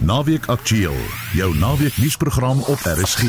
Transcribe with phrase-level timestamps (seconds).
[0.00, 0.96] Naweek Aktueel,
[1.32, 3.22] jou naweek nuusprogram op RSG.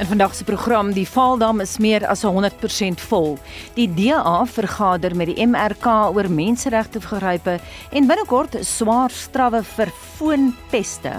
[0.00, 3.38] In vandag se program, die Vaaldam is meer as 100% vol.
[3.74, 7.58] Die DA vergader met die MRK oor menseregte vergrype
[7.90, 11.12] en binnekort swaar strawwe vir foonpeste.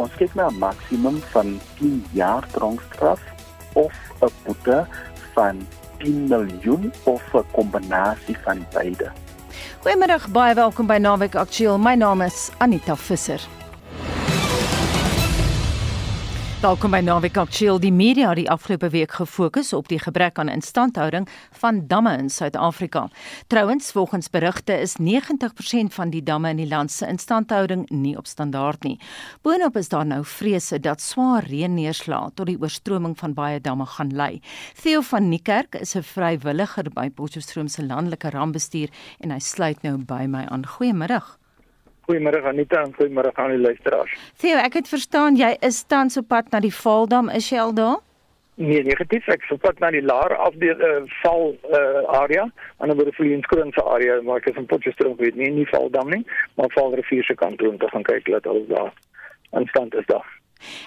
[0.00, 3.20] Ons kyk na 'n maksimum van 10 jaar tronkstraf
[3.72, 3.92] of
[4.22, 4.86] 'n boete
[5.34, 5.66] van
[5.98, 9.12] 10 miljoen of 'n kombinasie van beide.
[9.82, 11.78] Goeiemiddag, baie welkom by Naweek Aktueel.
[11.78, 13.63] My naam is Anita Visser.
[16.64, 17.76] Welkom by Naweek Aktueel.
[17.76, 21.26] Die media het die afgelope week gefokus op die gebrek aan instandhouding
[21.60, 23.02] van damme in Suid-Afrika.
[23.52, 28.26] Trouwens, volgens berigte is 90% van die damme in die land se instandhouding nie op
[28.26, 28.96] standaard nie.
[29.42, 34.16] Boonop is daar nou vrese dat swaar reënneerslae tot die oorstroming van baie damme gaan
[34.16, 34.40] lei.
[34.80, 38.88] Theo van Niekerk is 'n vrywilliger by Potchefstroom se landelike rampbestuur
[39.20, 40.66] en hy sluit nou by my aan.
[40.66, 41.43] Goeiemiddag.
[42.06, 44.12] Goeiemôre Anita en goeiemôre aan die luisteraars.
[44.42, 47.72] Theo, ek het verstaan jy is tans op pad na die Valdam, is jy al
[47.76, 48.02] daar?
[48.60, 52.44] Nee, negatief ek is op pad na die laer afdeel uh, val uh, area,
[52.78, 56.22] aan die Vlienskroon se area, maar ek is in Potchefstroom weet nie nie Valdam nie,
[56.54, 58.92] maar Valrivier se kant toe om te gaan kyk dat alles daar
[59.58, 60.28] aan stand is daar.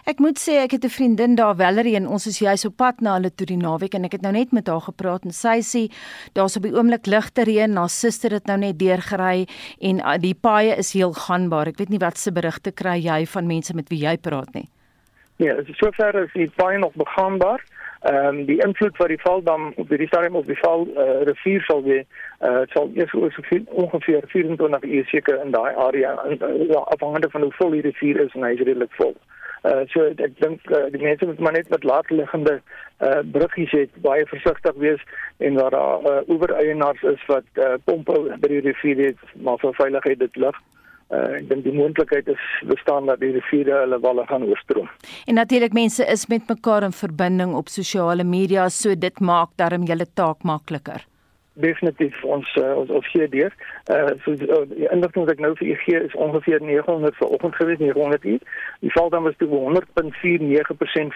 [0.05, 3.01] Ek moet sê ek het 'n vriendin daar Valerie en ons is juis op pad
[3.01, 5.59] na hulle toe die naweek en ek het nou net met haar gepraat en sy
[5.61, 5.91] sê
[6.33, 9.47] daar's op die oomblik ligte reën, haar suster het nou net deurgery
[9.81, 11.67] en uh, die paaie is heel ganbaar.
[11.67, 14.67] Ek weet nie wat se berigte kry jy van mense met wie jy praat nie.
[15.37, 17.61] Nee, sover is die paaie nog begaanbaar.
[18.01, 21.61] Ehm um, die invloed wat die Valdam op die stadium op die Val uh, rivier
[21.65, 22.05] sal wees,
[22.39, 23.11] uh, sal eers
[23.49, 28.21] veel, ongeveer 24 uur seker in daai area uh, afhangende van hoe vol die rivier
[28.21, 29.15] is en hy is redelik vol.
[29.17, 29.36] Uh,
[29.93, 33.99] so ek dink uh, die mense moet maar net met laat liggende uh, bruggies het
[34.05, 35.03] baie versigtig wees
[35.37, 39.77] en waar daar uh, oewereienaars is wat uh, pompe by die rivier het maar vir
[39.81, 40.63] veiligheid dit lig.
[41.07, 44.89] Uh, ek dink die moontlikheid is bestaan dat die riviere hulle walle gaan oorstroom.
[45.25, 49.87] En natuurlik mense is met mekaar in verbinding op sosiale media so dit maak darm
[49.87, 51.05] julle taak makliker
[51.59, 53.53] definitief ons uh, ons ons gee deur.
[53.91, 57.55] Uh so uh, die inligting wat ek nou vir u gee is ongeveer 900 vanoggend
[57.59, 58.41] gewees 900 uur.
[58.85, 59.53] Die val dan was toe 100.49%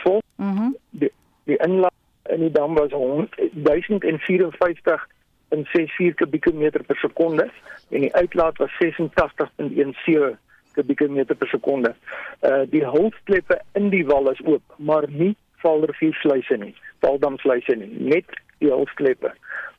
[0.05, 0.21] vol.
[0.35, 0.51] Mhm.
[0.51, 1.11] Mm die
[1.49, 1.97] die inlaat
[2.29, 5.07] in die dam was 1054
[5.49, 7.49] en 64 kubieke meter per sekonde
[7.89, 10.37] en die uitlaat was 86.17
[10.73, 11.95] kubieke meter per sekonde.
[12.41, 16.75] Uh die hulpkleppe in die wal is oop, maar nie valrivier sluise nie.
[16.99, 18.25] Valdam sluise nie, net
[18.61, 19.33] die hulpkleppe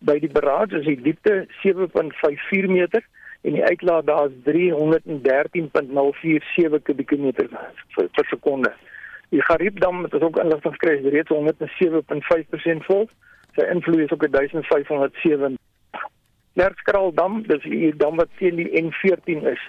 [0.07, 3.03] by die barrage is die diepte 7.54 meter
[3.43, 8.71] en die uitlaat daar is 313.047 kubieke meter per, per sekonde.
[9.35, 13.05] Die Gariepdam het ook inligting gekry reeds 107.5% vol.
[13.57, 15.59] Sy invloed is ook 1507.
[16.61, 19.63] Lerkskraaldam, dis die dam wat teen die N14 is,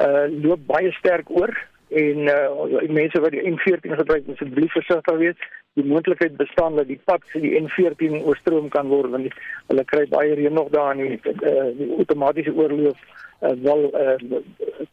[0.00, 1.52] uh loop baie sterk oor
[1.90, 6.86] en uh mense wat die N14 gebruik moet asseblief versigtig wees die moontlikheid bestaan dat
[6.86, 9.34] die pad vir die N14 oorstroom kan word want die,
[9.70, 14.16] hulle kry baie reën nog daar in die, uh, die outomatiese oorloop uh, wel uh,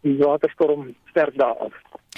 [0.06, 1.74] die waterstorm sterk daar af.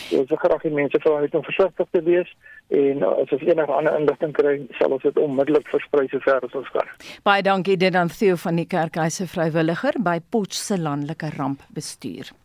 [0.10, 2.34] So ons graag die mense vra om versigtig te wees
[2.76, 6.60] en as ons enige ander inligting kry sal ons dit onmiddellik versprei so ver as
[6.60, 6.92] ons kan.
[7.28, 12.36] Baie dankie dit aan Theo van die Kerkhuise vrywilliger by Potchefstroom landelike rampbestuur.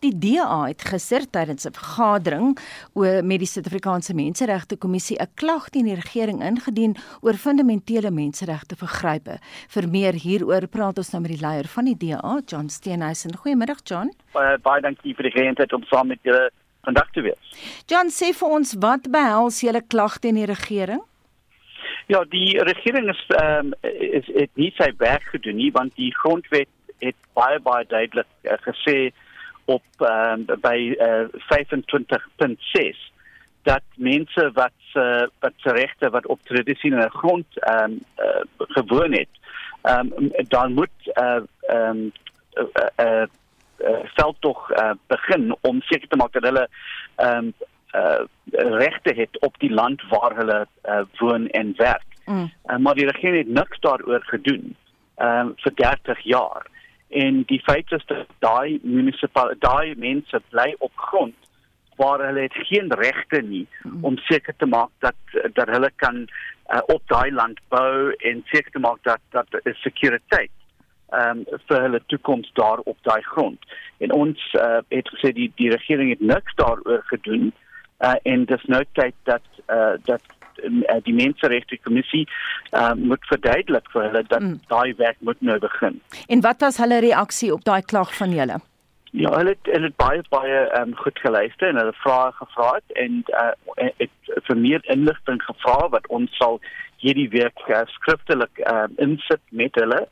[0.00, 2.58] Die DA het gister tydens 'n vergadering
[2.94, 8.76] oor met die Suid-Afrikaanse Menseregte Kommissie 'n klag teen die regering ingedien oor fundamentele menseregte
[8.76, 9.38] vergrype.
[9.68, 13.36] Vir meer hieroor praat ons nou met die leier van die DA, John Steenhuisen.
[13.36, 14.12] Goeiemiddag John.
[14.32, 16.50] Baie baie dankie vir die geleentheid om saam met julle
[16.86, 17.58] vandag te wees.
[17.86, 21.02] John, sê vir ons wat behels julle klag teen die regering?
[22.06, 26.12] Ja, die regering is ehm um, is het nie sy werk gedoen nie want die
[26.14, 26.70] grondwet
[27.02, 29.10] het baie baie duidelik uh, gesê
[29.66, 33.14] op uh, by uh, 25.6
[33.66, 38.42] dat mense wat uh, wat regte wat op tradisionele grond ehm um, uh,
[38.76, 39.32] gewoon het
[39.82, 42.12] ehm um, dan moet uh ehm um,
[42.54, 43.26] uh, uh,
[43.78, 46.68] uh, veld tog uh, begin om seker te maak dat hulle
[47.16, 47.54] ehm um,
[47.92, 48.24] uh,
[48.78, 52.04] regte het op die land waar hulle uh, woon en werk.
[52.24, 52.52] Mm.
[52.66, 54.76] Uh, maar die regering het niks daaroor gedoen
[55.14, 56.66] ehm um, vir 30 jaar
[57.08, 61.34] en die feit is dat daai munisipale daai mense bly op grond
[61.96, 63.66] waar hulle het geen regte nie
[64.00, 65.16] om seker te maak dat
[65.54, 69.82] dat hulle kan uh, op daai land bou en seker te maak dat dat is
[69.82, 70.52] sekuriteit
[71.14, 73.58] ehm um, vir hulle toekoms daar op daai grond.
[73.98, 77.52] En ons uh, het gesê die die regering het niks daaroor gedoen
[78.00, 80.22] uh, en dis nou tyd dat uh, dat
[80.62, 82.24] uh, die menseregte kommissie
[82.72, 84.60] uh, moet verduidelik vir hulle dat mm.
[84.72, 86.00] daai werk moet nou begin.
[86.28, 88.60] En wat was hulle reaksie op daai klag van julle?
[89.16, 92.98] Ja, hulle het, hulle het baie baie um, goed geluister en hulle vrae gevra het
[93.00, 96.60] en uh, het vir meer inligting gevra wat ons sal
[97.00, 100.02] hierdie week uh, skriftelik um, insit met hulle.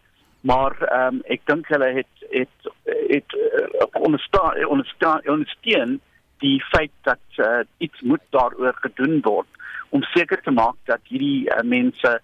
[0.49, 2.73] Maar um, ek dink hulle het het
[3.11, 5.99] het uh, onderstaan onderstaan ondersteun
[6.45, 9.49] die feit dat uh, iets moet daaroor gedoen word
[9.95, 12.17] om seker te maak dat hierdie uh, mense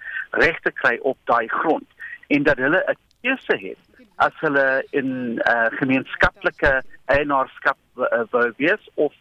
[0.42, 1.86] regte kry op daai grond
[2.28, 3.78] en dat hulle 'n keuse het
[4.26, 6.72] as hulle in uh, gemeenskaplike
[7.06, 9.14] eienaarskap uh, wou wees of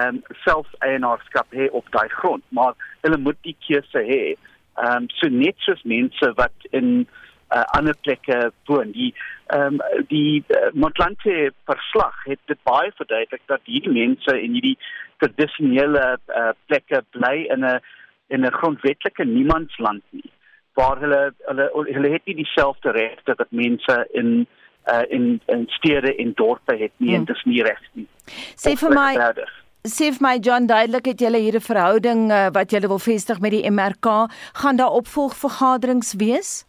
[0.00, 2.44] um, self eienaarskap hê op daai grond.
[2.48, 2.74] Maar
[3.06, 4.34] hulle moet die keuse hê.
[4.84, 7.06] Um, so net soos mense wat in
[7.54, 9.14] uh, ander plekke woon die
[9.54, 14.78] ehm um, die uh, Montlante verslag het dit baie verduidelik dat hierdie mense in hierdie
[15.22, 17.80] tradisionele uh, plekke bly in 'n
[18.28, 20.30] in 'n grondwetlike niemandsland nie
[20.74, 24.46] waar hulle hulle hulle het nie dieselfde regte wat mense in
[24.92, 27.20] uh, in in stede en dorpe het nie hmm.
[27.20, 28.08] en dis nie reg nie.
[28.56, 29.12] Sê vir my
[29.84, 33.40] Sê vir my John duidelik het julle hier 'n verhouding uh, wat julle wil vestig
[33.40, 34.06] met die MRK
[34.60, 36.64] gaan daar opvolgvergaderings wees?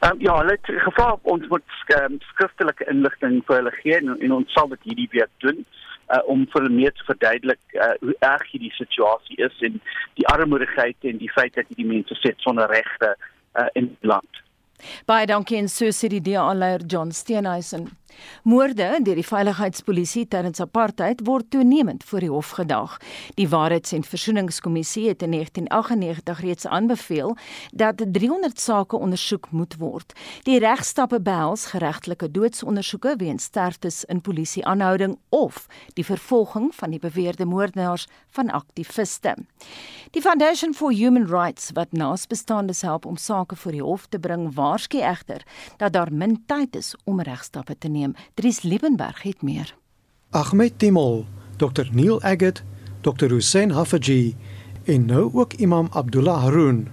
[0.00, 4.34] Um, ja, hulle het gevra ons moet um, skriftelike inligting vir hulle gee en, en
[4.36, 8.14] ons sal dit hierdie week doen uh, om vir hulle meer te verduidelik uh, hoe
[8.28, 9.80] erg hierdie situasie is en
[10.20, 14.44] die armoedigheid en die feit dat hierdie mense sit sonder regte uh, in land.
[15.10, 17.88] Baie dankie en so sê die DA-leier John Steenhuisen.
[18.42, 22.96] Moorde deur die veiligheidspolisie tydens apartheid word toenemend voor die hof gedag.
[23.34, 27.36] Die Waarheids- en Versoeningskommissie het in 1998 reeds aanbeveel
[27.72, 30.12] dat 300 sake ondersoek moet word.
[30.42, 37.44] Die regstappe behels geregtelike doodsondersoeke weens sterftes in polisieaanhouding of die vervolging van die beweerde
[37.44, 39.36] moordenaars van aktiviste.
[40.10, 44.54] Die Foundation for Human Rights wat naasbestaandes help om sake voor die hof te bring,
[44.54, 45.42] waarsku egter
[45.76, 47.97] dat daar min tyd is om regstappe te neem.
[48.34, 49.74] Dries Liebenberg het meer.
[50.30, 51.24] Ahmed Timol,
[51.56, 52.62] Dr Neil Agate,
[53.00, 54.36] Dr Hussein Hafaji
[54.84, 56.88] en nou ook Imam Abdullah Haroun.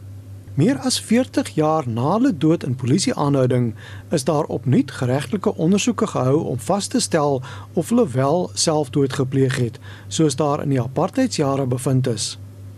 [0.55, 3.73] Meer as 40 jaar na hulle dood in polisieaanhouding
[4.09, 7.41] is daar opnuut geregtelike ondersoeke gehou om vas te stel
[7.73, 12.37] of hulle wel selfdood gepleeg het, soos daar in die apartheidsjare bevind is.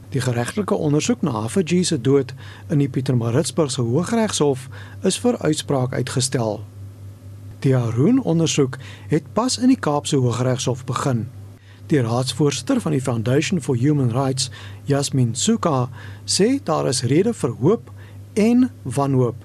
[0.10, 2.34] Die geregtelike ondersoek na Hafaji se dood
[2.70, 4.70] in die Pietermaritzburgse Hooggeregshof
[5.04, 6.64] is vir uitspraak uitgestel.
[7.66, 8.76] Die Haroon ondersoek
[9.10, 11.26] het pas in die Kaapse Hooggeregshof begin.
[11.90, 14.52] Die raadsvoorsitter van die Foundation for Human Rights,
[14.86, 15.90] Yasmin Suka,
[16.36, 17.90] sê daar is rede vir hoop
[18.38, 19.40] en wanhoop.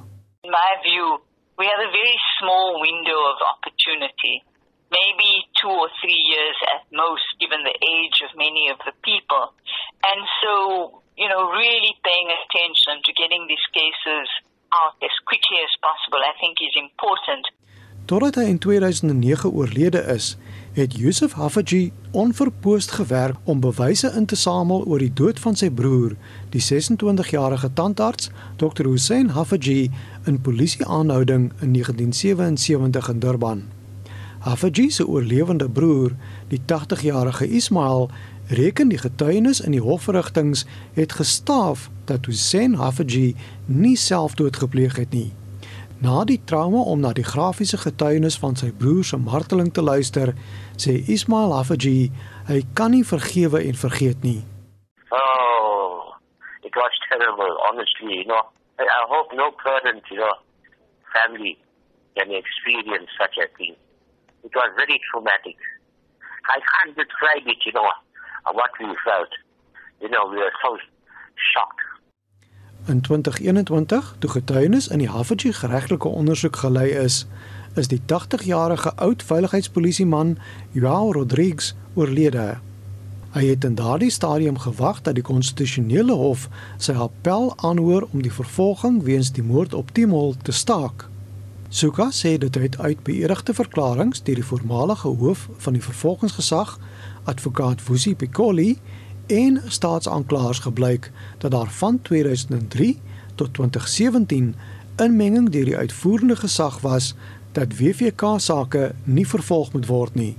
[0.45, 1.09] In my view,
[1.57, 4.45] we have a very small window of opportunity.
[4.93, 5.33] Maybe
[5.65, 9.45] 2 or 3 years at most given the age of many of the people.
[10.05, 10.53] And so,
[11.17, 14.29] you know, really paying attention to getting these cases
[14.77, 17.49] out as quickly as possible I think is important.
[18.05, 20.37] Totdat hy in 2009 oorlede is,
[20.73, 25.71] het Yusuf Hafaji onverpoost gewerk om bewyse in te samel oor die dood van sy
[25.71, 26.17] broer,
[26.51, 28.89] die 26-jarige tandarts Dr.
[28.91, 29.91] Hussein Hafaji
[30.27, 33.63] in polisieaanhouding in 1977 in Durban.
[34.39, 36.17] Hafaji se oorlewende broer,
[36.49, 38.11] die 80-jarige Ismail,
[38.47, 40.65] reken die getuienis in die hofverrigtinge
[40.99, 45.31] het gestaaf dat Hussein Hafaji nie selfdood gepleeg het nie.
[46.03, 50.33] Na die trauma om na die grafiese getuienis van sy broer se marteling te luister,
[50.75, 52.11] sê Ismail Hafaji,
[52.49, 54.41] hy kan nie vergewe en vergeet nie.
[55.15, 56.11] Oh,
[56.67, 58.43] it was terrible, honestly, you know.
[58.83, 60.35] I, I hope no parent, you know,
[61.15, 61.55] family
[62.19, 63.79] can experience such a thing.
[64.43, 65.55] It was very traumatic.
[66.51, 67.87] I can't describe it, you know,
[68.51, 69.31] what we felt.
[70.03, 70.75] You know, we were so
[71.55, 71.92] shocked.
[72.87, 77.27] In 2021, toe getuienis in die Hafaji geregtelike ondersoek gelei is,
[77.75, 80.39] is die 80-jarige oud veiligheidspolisieman
[80.71, 82.59] Joao Rodrigues oorlede.
[83.33, 88.35] Hy het in daardie stadium gewag dat die konstitusionele hof sy appel aanhoor om die
[88.35, 91.07] vervolging weens die moord op Timol te staak.
[91.69, 96.75] Suka sê dit het uit beëdigde verklaringe deur die voormalige hoof van die vervolgingsgesag,
[97.25, 98.75] advokaat Vusi Piccoli,
[99.27, 103.01] en staatsaanklaers gebleik dat daar van 2003
[103.35, 104.55] tot 2017
[104.97, 107.15] inmenging deur die uitvoerende gesag was
[107.53, 110.37] dat WVK sake nie vervolg moet word nie.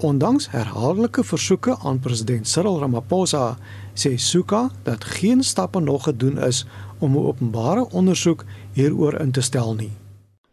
[0.00, 3.56] Ondanks herhaaldelike versoeke aan president Cyril Ramaphosa
[3.94, 6.64] sê Suka dat geen stappe nog gedoen is
[7.00, 9.92] om 'n openbare ondersoek hieroor in te stel nie.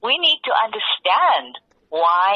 [0.02, 2.34] We need to understand why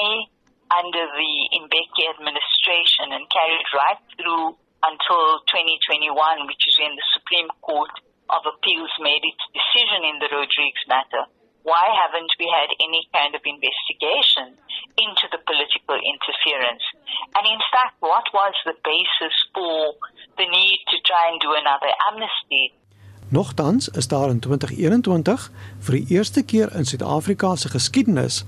[0.80, 1.34] under the
[1.64, 6.12] Mbeki administration and carried right through until 2021,
[6.48, 7.94] which is when the Supreme Court
[8.30, 11.26] of Appeals made its decision in the Rodriguez matter.
[11.64, 14.58] why haven't we had any kind of investigation
[14.98, 16.84] into the political interference?
[17.38, 19.94] And in fact, what was the basis for
[20.38, 22.74] the need to try and do another amnesty?
[23.30, 28.44] Nogtans is daar in 2021 vir die eerste keer in Suid-Afrika se geskiedenis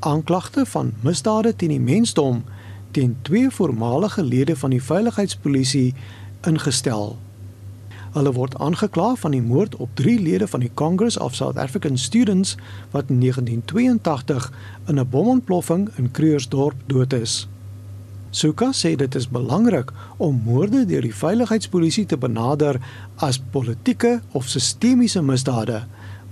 [0.00, 2.44] aanklagte van misdade teen die mensdom
[2.90, 5.94] teen twee voormalige lede van die veiligheidspolisie
[6.46, 7.18] ingestel.
[8.10, 11.98] Hulle word aangekla van die moord op 3 lede van die Congress of South African
[11.98, 12.56] Students
[12.90, 14.52] wat in 1982
[14.86, 17.48] in 'n bomontploffing in Krugersdorp dood is.
[18.30, 22.80] Suka sê dit is belangrik om moorde deur die veiligheidspolisie te benader
[23.16, 25.82] as politieke of sistemiese misdade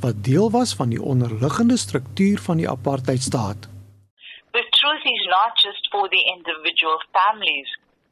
[0.00, 3.68] wat deel was van die onderliggende struktuur van die apartheidstaat.
[5.08, 7.64] Is not just for the individual families.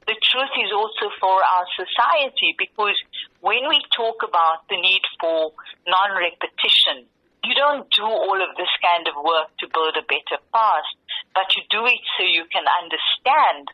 [0.09, 2.97] The truth is also for our society because
[3.45, 5.53] when we talk about the need for
[5.85, 7.05] non-repetition,
[7.45, 10.97] you don't do all of this kind of work to build a better past,
[11.37, 13.69] but you do it so you can understand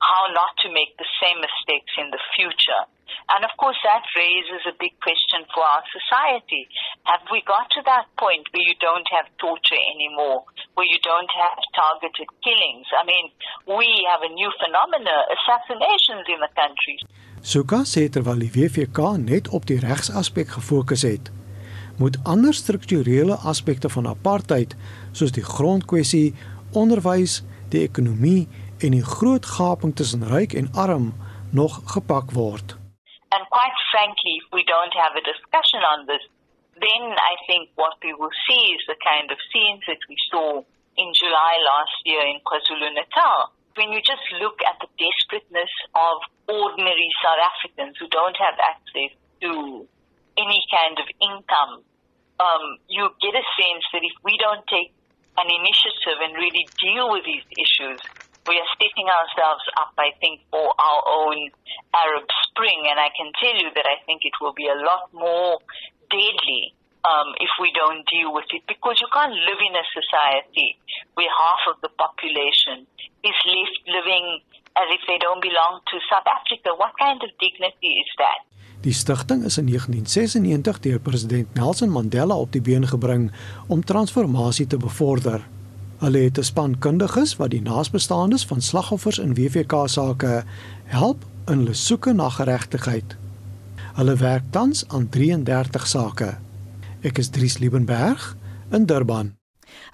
[0.00, 2.82] how not to make the same mistakes in the future.
[3.28, 6.64] And of course, that raises a big question for our society.
[7.04, 10.44] Have we got to that point where you don't have torture anymore,
[10.76, 12.88] where you don't have targeted killings?
[12.96, 13.26] I mean,
[13.68, 16.96] we have a new phenomenon, assassinations in the country.
[17.42, 21.30] Suka sê terwyl die WVK net op die regsaspek gefokus het,
[21.98, 24.74] moet ander strukturele aspekte van apartheid,
[25.12, 26.34] soos die grondkwessie,
[26.74, 28.48] onderwys, die ekonomie
[28.84, 31.06] en die groot gaping tussen ryk en arm
[31.52, 32.76] nog gepak word.
[33.34, 36.24] And quite frankly, if we don't have a discussion on this,
[36.80, 40.62] then I think what we will see is the kind of scenes that we saw
[40.96, 43.52] in July last year in KwaZulu Natal.
[43.76, 46.16] When you just look at the desperateness of
[46.50, 49.86] ordinary South Africans who don't have access to
[50.38, 51.86] any kind of income,
[52.38, 54.90] um, you get a sense that if we don't take
[55.38, 58.00] an initiative and really deal with these issues,
[58.48, 61.52] we are setting ourselves up, I think, for our own
[61.92, 62.88] Arab Spring.
[62.88, 65.60] And I can tell you that I think it will be a lot more
[66.08, 66.72] deadly
[67.04, 70.80] um, if we don't deal with it because you can't live in a society
[71.14, 72.88] where half of the population
[73.22, 74.40] is left living
[74.74, 76.74] as if they don't belong to South Africa.
[76.74, 78.40] What kind of dignity is that?
[78.80, 83.32] Die stigting is in 1996 deur president Nelson Mandela op die been gebring
[83.68, 85.42] om transformasie te bevorder.
[85.98, 90.44] Hulle het 'n span kundiges wat die naasbestaandes van slagoffers in WVK sake
[90.84, 93.16] help in hulle soeke na geregtigheid.
[93.94, 96.38] Hulle werk tans aan 33 sake.
[97.00, 98.36] Ek is Dries Liebenberg
[98.70, 99.37] in Durban.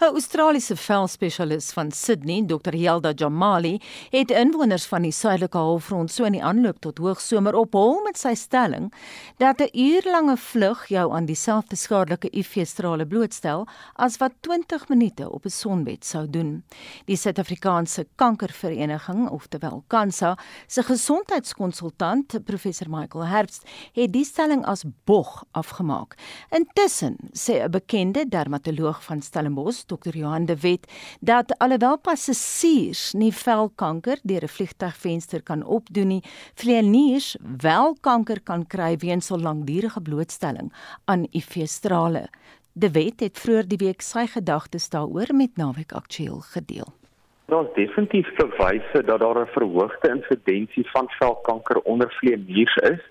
[0.00, 2.74] 'n Australiese velspesialis van Sydney, Dr.
[2.74, 7.72] Helda Jamali, het inwoners van die suidelike halfrond so in die aanloop tot hoogsomer op
[7.72, 8.92] hul met sy stelling
[9.38, 15.44] dat 'n uurlange vlug jou aan dieselfde skadelike UV-strale blootstel as wat 20 minute op
[15.44, 16.64] 'n sonbed sou doen.
[17.04, 23.62] Die Suid-Afrikaanse Kankervereniging, oftewel KANSA, se gesondheidskonsultant, professor Michael Herbst,
[23.92, 26.14] het die stelling as bog afgemaak.
[26.50, 30.14] Intussen sê 'n bekende dermatoloog van Stellenbosch, Dr.
[30.14, 30.86] Johan de Wet
[31.20, 36.22] dat alhoewel passasiers nie velkanker deur 'n vliegtuigvenster kan opdoen nie,
[36.54, 40.72] vlieëniers wel kanker kan kry weens so langdurige blootstelling
[41.04, 42.28] aan UV-strale.
[42.72, 46.88] De Wet het vroeër die week sy gedagtes daaroor met Naweek Aktueel gedeel.
[47.46, 53.02] Daar is definitief bewyse dat daar 'n verhoogde insidensie van velkanker onder vlieëniers is.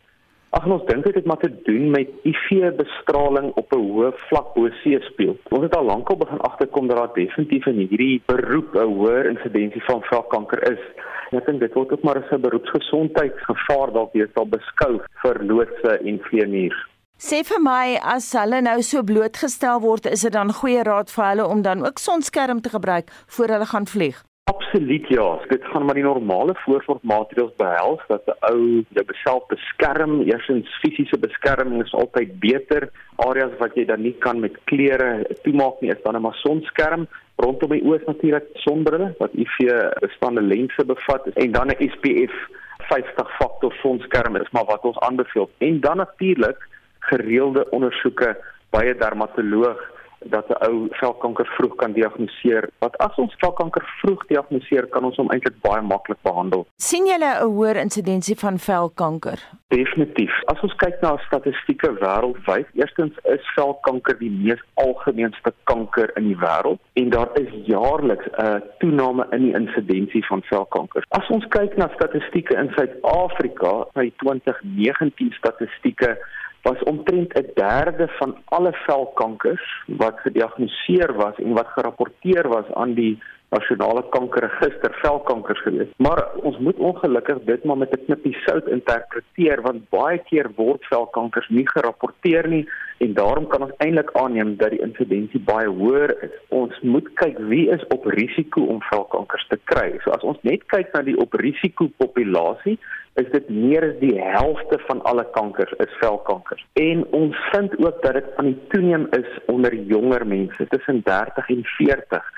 [0.54, 4.70] Ag ons dink dit het maar te doen met UV-bestraling op 'n hoë vlak bo
[4.84, 5.36] see speel.
[5.50, 9.84] Ons het al lankal begin agterkom dat daar definitief in hierdie beroep 'n hoër insidensie
[9.84, 10.84] van velkanker is.
[11.32, 15.44] En ek dink dit word ook maar as 'n beroepsgesondheidsgevaar dalk weer sal beskou vir
[15.44, 16.76] loodse en vleenier.
[17.18, 21.26] Sê vir my as hulle nou so blootgestel word, is dit dan goeie raad vir
[21.26, 24.24] hulle om dan ook sonskerm te gebruik voor hulle gaan vlieg?
[24.44, 25.40] Absoluut ja.
[25.48, 30.22] Dit gaan maar die normale voorsorgmaatreëls behels dat 'n ou jou beself beskerm.
[30.22, 32.90] Eerstens fisiese beskerming is altyd beter.
[33.16, 37.08] Areas wat jy dan nie kan met klere toemaak nie, is dan 'n maar sonskerm.
[37.36, 39.58] Rondom die oë natuurlik sonbrille wat UV
[40.00, 42.36] bestande lense bevat en dan 'n SPF
[42.78, 45.50] 50 faktor sonskerm is maar wat ons aanbeveel.
[45.58, 46.68] En dan natuurlik
[47.00, 48.38] gereelde ondersoeke
[48.70, 49.93] by 'n dermatoloog
[50.26, 52.70] dat 'n ou velkanker vroeg kan diagnoseer.
[52.80, 56.66] Wat as ons velkanker vroeg diagnoseer, kan ons hom eintlik baie maklik behandel.
[56.76, 59.40] sien julle 'n hoër insidensie van velkanker?
[59.68, 60.34] Definitief.
[60.46, 66.38] As ons kyk na statistieke wêreldwyd, eerstens is velkanker die mees algemeenste kanker in die
[66.38, 71.04] wêreld en daar is jaarliks 'n toename in die insidensie van velkanker.
[71.10, 76.18] As ons kyk na statistieke in Suid-Afrika, by 2019 statistieke
[76.64, 82.94] was omtrent 'n derde van alle velkankers wat gediagnoseer was en wat gerapporteer was aan
[82.94, 83.22] die
[83.54, 85.92] nasionale kankerregister velkankers gewees.
[85.98, 90.86] Maar ons moet ongelukkig dit maar met 'n knippie sout interpreteer want baie keer word
[90.96, 92.66] velkankers nie gerapporteer nie
[92.98, 96.36] en daarom kan ons eintlik aanneem dat die insidensie baie hoër is.
[96.50, 99.90] Ons moet kyk wie is op risiko om velkankers te kry.
[100.04, 102.78] So as ons net kyk na die op risiko populasie
[103.22, 106.66] is dit meer as die helfte van alle kankers is velkankers.
[106.74, 111.50] En ons vind ook dat dit aan die toeneem is onder jonger mense tussen 30
[111.50, 112.32] en 40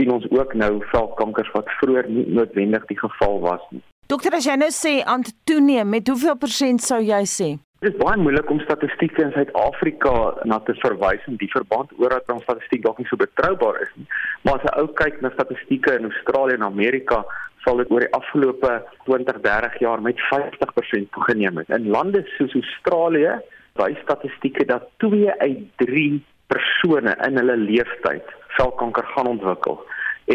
[0.00, 3.82] sien ons ook nou velkankers wat vroeër nie noodwendig die geval was nie.
[4.10, 7.50] Dokter, as jy nou sê aan toeneem, met hoeveel persent sou jy sê?
[7.80, 10.14] Dit is baie moeilik om statistieke in Suid-Afrika
[10.48, 13.92] na te verwys in die verband oor dat ons statistiek dalk nie so betroubaar is
[13.96, 14.08] nie.
[14.44, 17.24] Maar as 'n ou kyk na statistieke in Australië en Amerika,
[17.64, 21.68] sal dit oor die afgelope 20, 30 jaar met 50% toegeneem het.
[21.68, 23.40] In lande soos Australië,
[23.74, 28.26] wys statistieke dat 2 uit 3 persone in hulle lewenstyd
[28.58, 29.80] velkanker gaan ontwikkel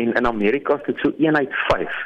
[0.02, 2.04] en in Amerika is dit so 1 uit 5.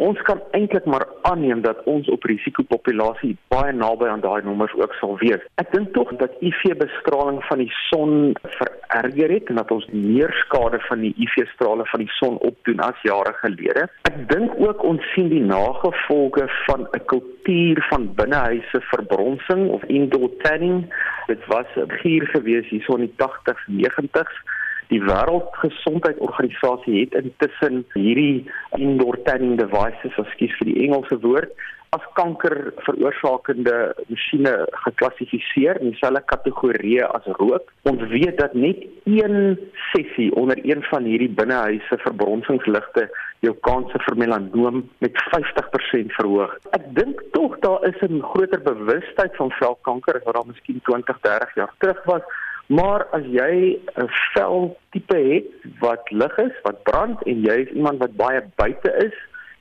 [0.00, 4.94] Ons kan eintlik maar aanneem dat ons op risikopopulasie baie naby aan daai nommers ook
[4.96, 5.42] sal wees.
[5.60, 8.14] Ek dink tog dat UV-bestraling van die son
[8.54, 13.02] vererger het en dat ons meer skade van die UV-strale van die son opdoen as
[13.04, 13.88] jare gelede.
[14.08, 20.30] Ek dink ook ons sien die nagevolge van 'n kultuur van binnehuise verbronsing of indoor
[20.46, 20.86] tanning.
[21.26, 24.59] Dit was 'n gier gewees hierso in die 80s, 90s
[24.90, 31.52] Die Wêreldgesondheidsorganisasie het intussen hierdie indoor tanning devices, ekskuus vir die Engelse woord,
[31.94, 32.54] as kanker
[32.86, 33.76] veroorsakende
[34.10, 34.52] masjiene
[34.84, 37.72] geklassifiseer in dieselfde kategorie as rook.
[37.90, 39.58] Ons weet dat net een
[39.90, 43.08] sessie onder een van hierdie binnehuise verbronsingsligte
[43.46, 46.54] jou kanse vir melanoom met 50% verhoog.
[46.78, 51.20] Ek dink tog daar is 'n groter bewustheid van velkanker as wat daar miskien 20,
[51.20, 52.22] 30 jaar terug was.
[52.70, 55.46] Maar as jy 'n vel tipe het
[55.80, 59.16] wat lig is, wat brand en jy is iemand wat baie buite is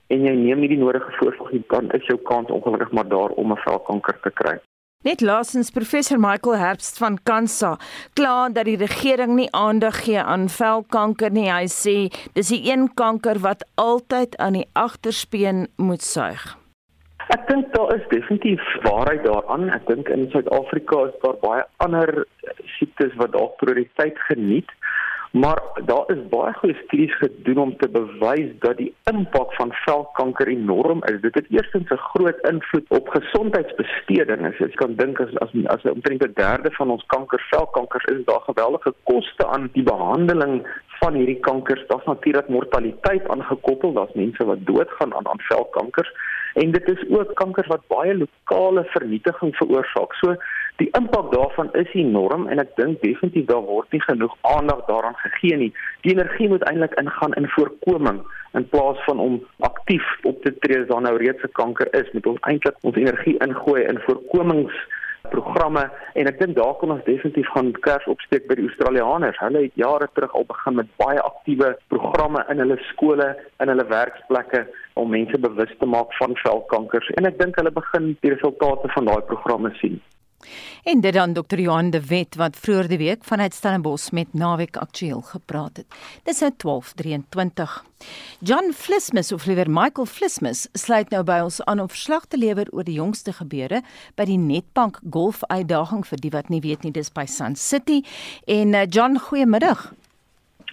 [0.07, 3.51] en jy neem nie die nodige voorsorg dan is jou kans ongelukkig maar daar om
[3.51, 4.59] 'n velkanker te kry.
[5.03, 7.77] Net laasens professor Michael Herbst van Kansa
[8.13, 11.49] kla dat die regering nie aandag gee aan velkanker nie.
[11.51, 16.58] Hy sê dis die een kanker wat altyd aan die agterspeen moet suig.
[17.29, 19.67] Ek dink daar is definitief waarheid daaraan.
[19.69, 22.25] Ek dink in Suid-Afrika is daar baie ander
[22.79, 24.71] siektes wat dalk prioriteit geniet.
[25.37, 30.49] Maar daar is baie goeie studies gedoen om te bewys dat die impak van velkanker
[30.49, 31.19] enorm is.
[31.21, 34.45] Dit het eerstens 'n groot invloed op gesondheidsbesteding.
[34.47, 38.25] As jy kan dink as as as omtrent 'n derde van ons kanker velkankers is
[38.25, 40.65] daar geweldige koste aan die behandeling
[40.99, 41.87] van hierdie kankers.
[41.87, 43.93] Daar's natuurlik mortaliteit aangekoppel.
[43.93, 46.11] Daar's mense wat doodgaan aan aan velkankers
[46.53, 50.13] en dit is ook kankers wat baie lokale vernietiging veroorsaak.
[50.13, 50.35] So
[50.75, 55.17] die impak daarvan is enorm en ek dink definitief daar word nie genoeg aandag daaraan
[55.23, 55.71] gegee nie.
[56.01, 58.21] Die energie moet eintlik ingaan in voorkoming
[58.57, 62.11] in plaas van om aktief op te tree as daar nou reeds 'n kanker is,
[62.11, 64.73] moet ons eintlik ons energie ingooi in voorkomings
[65.33, 69.39] programme en ek dink daar kan ons definitief gaan kers opsteek by die Australiërs.
[69.43, 73.87] Hulle het jare terug al begin met baie aktiewe programme in hulle skole, in hulle
[73.89, 74.65] werksplekke
[74.99, 79.11] om mense bewus te maak van velkankers en ek dink hulle begin die resultate van
[79.11, 79.99] daai programme sien.
[80.83, 81.59] En dit dan Dr.
[81.59, 85.85] Johan de Wet wat vroeër die week vanuit Stellenbosch met Naweek Aktueel gepraat het.
[86.23, 87.83] Dis nou 12:23.
[88.39, 92.67] John Flismus of liewer Michael Flismus sluit nou by ons aan om verslag te lewer
[92.71, 93.81] oor die jongste gebeure
[94.15, 98.03] by die Netbank Golf Uitdaging vir die wat nie weet nie, dis by Sun City.
[98.47, 99.98] En uh, John, goeiemiddag.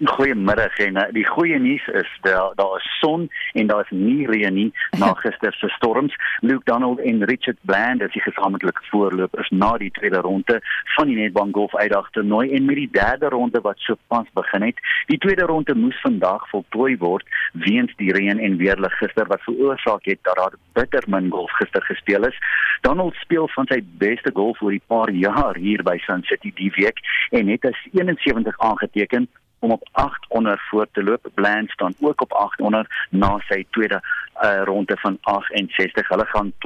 [0.04, 4.26] Goeiemiddag en uh, die goeie nuus is daar daar is son en daar is nie
[4.28, 6.16] reën nie na gister se storms.
[6.40, 10.58] Luke Donald en Richard Bland as die gesamentlike voorlopers na die tweede ronde
[10.96, 14.82] van die Nedbank Golf Uitdag toernooi en met die derde ronde wat sopas begin het.
[15.06, 20.04] Die tweede ronde moes vandag voltooi word weens die reën en weerlig gister wat veroorsaak
[20.04, 22.36] het dat daar bitter min golf gister gespeel is.
[22.84, 26.72] Donald speel van sy beste golf oor die paar jaar hier by Sun City die
[26.76, 27.00] week
[27.32, 29.28] en het as 71 aangeteken
[29.58, 31.26] om op 8 onder voor te loop.
[31.34, 34.00] Bland staan ook op 8 onder na sy tweede
[34.42, 36.08] uh, ronde van 68.
[36.08, 36.56] Hulle gaan 12-30.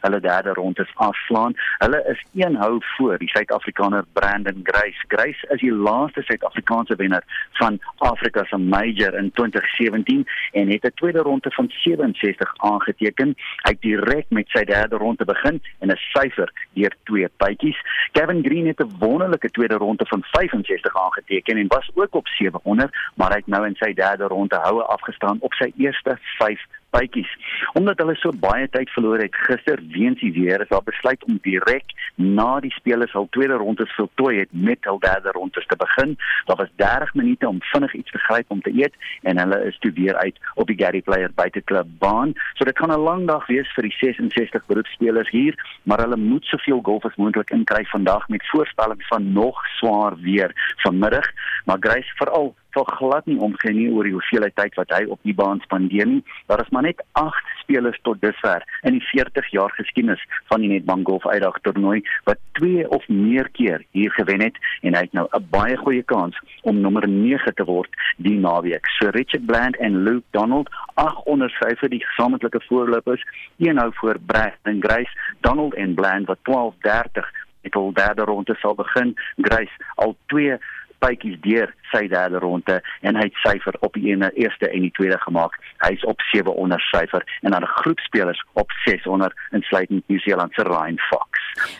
[0.00, 1.52] Hulle derde ronde is afslaan.
[1.78, 5.04] Hulle is een hou voor die Suid-Afrikaner Brandon Grace.
[5.08, 10.92] Grace is die laaste Suid-Afrikaanse wenner van Afrika se major in 2017 en het 'n
[10.94, 13.34] tweede ronde van 67 aangeteken.
[13.62, 17.80] Hy het direk met sy derde ronde begin en 'n syfer deur twee bytjies.
[18.12, 22.96] Kevin Green het 'n wonderlike tweede ronde van 65 aangeteken en was ook op 700,
[23.14, 27.30] maar hy het nou in sy derde ronde houe afgestaan op sy eerste 5 bytjies.
[27.72, 31.38] Omdat hulle so baie tyd verloor het gister weens die weer, is daar besluit om
[31.42, 36.16] direk na die spelers al tweede rondes voltooi het met hul derde rondes te begin.
[36.46, 39.78] Daar was 30 minute om vinnig iets te gryp om te eet en hulle is
[39.78, 42.34] toe weer uit op die Gary Player buiteklub baan.
[42.54, 46.44] So dit gaan 'n lang dag wees vir die 66 beroepspelers hier, maar hulle moet
[46.44, 51.30] soveel golf as moontlik inkry vandag met voorspelling van nog swaar weer vanmiddag.
[51.64, 55.20] Maar Grace veral sal glad nie omgee nie oor die hoeveelheid tyd wat hy op
[55.24, 56.22] die baan spandeer nie.
[56.50, 60.70] Daar is maar net 8 spelers tot dusver in die 40 jaar geskiedenis van die
[60.74, 65.16] Nedbank Golf Uitdag toernooi wat 2 of meer keer hier gewen het en hy het
[65.16, 68.86] nou 'n baie goeie kans om nommer 9 te word die naweek.
[68.98, 73.24] So Richard Bland en Luke Donald, ag onder syfer die gesamentlike voorlopers,
[73.58, 78.74] een nou voor Brandon Grace, Donald en Bland wat 12:30 met hul derde ronde sal
[78.74, 79.14] begin.
[79.36, 80.58] Grace al 2
[81.06, 84.92] bytjies deur sy derde ronde en hy het syfer op die ene eerste en die
[84.98, 85.54] tweede gemaak.
[85.86, 90.20] Hy's op 7 onder syfer en dan 'n groep spelers op 6 onder insluitend New
[90.20, 91.30] Zealand se Ryan Fox.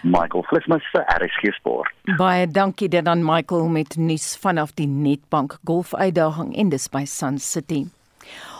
[0.03, 1.93] Michael Flismus vir RSG Sport.
[2.17, 7.39] Baie dankie dit aan Michael met nuus vanaf die Netbank golfuitdaging en dis by Sun
[7.39, 7.85] City.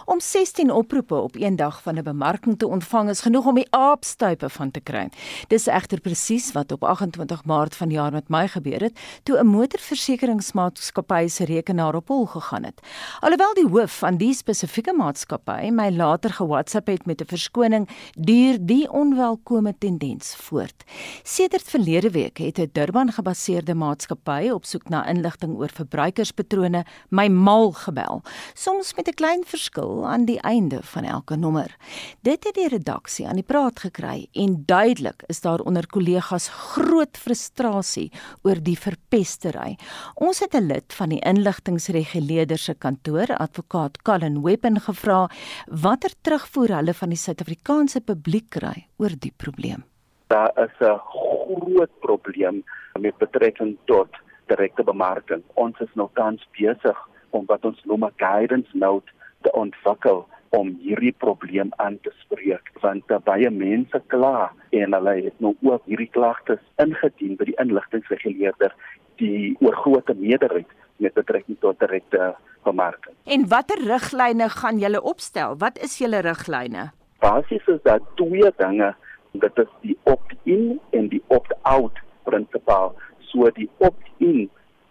[0.07, 3.67] Om 16 oproepe op een dag van 'n bemarking te ontvang is genoeg om die
[3.71, 5.09] aapstuipe van te kry.
[5.49, 11.27] Dis egter presies wat op 28 Maart vanjaar met my gebeur het, toe 'n motorversekeringsmaatskappy
[11.27, 12.81] se rekenaar op hol gegaan het.
[13.21, 17.89] Alhoewel die hoof van die spesifieke maatskappy my later ge-WhatsApp het met 'n verskoning,
[18.19, 20.85] duur die onwelkome tendens voort.
[21.23, 27.73] Sedert verlede week het 'n Durban-gebaseerde maatskappy op soek na inligting oor verbruikerspatrone my mal
[27.73, 28.23] gebel,
[28.55, 31.77] soms met 'n klein verskil aan die einde van elke nommer.
[32.21, 37.17] Dit het die redaksie aan die praat gekry en duidelik is daar onder kollegas groot
[37.17, 38.11] frustrasie
[38.43, 39.77] oor die verpestery.
[40.15, 45.29] Ons het 'n lid van die inligtingreguleerder se kantoor, advokaat Colin Weppen gevra
[45.67, 49.85] watter terugvoer hulle van die Suid-Afrikaanse publiek kry oor die probleem.
[50.27, 52.65] Daar is 'n groot probleem
[53.01, 54.09] met betrekking tot
[54.47, 55.43] direkte bemarking.
[55.55, 56.99] Ons is nou tans besig
[57.31, 59.11] om wat ons noem 'n guidance note
[59.47, 60.25] te ontwikkel
[60.57, 65.87] om hierdie probleem aan te spreek want baie mense kla en hulle het nou ook
[65.91, 68.75] hierdie klagtes ingedien by die inligtingreguleerder
[69.23, 70.69] die oor groot meerderheid
[71.03, 73.15] met betrekking tot direkte bemarking.
[73.25, 75.57] En watter riglyne gaan julle opstel?
[75.63, 76.91] Wat is julle riglyne?
[77.25, 78.93] Basies is daar twee dinge.
[79.33, 82.95] Dit is die opt-in en die opt-out prinsipaal.
[83.31, 84.47] So die opt-in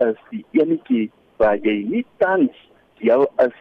[0.05, 1.09] is die enetjie
[1.41, 2.53] waar jy nie tans
[3.03, 3.57] jou is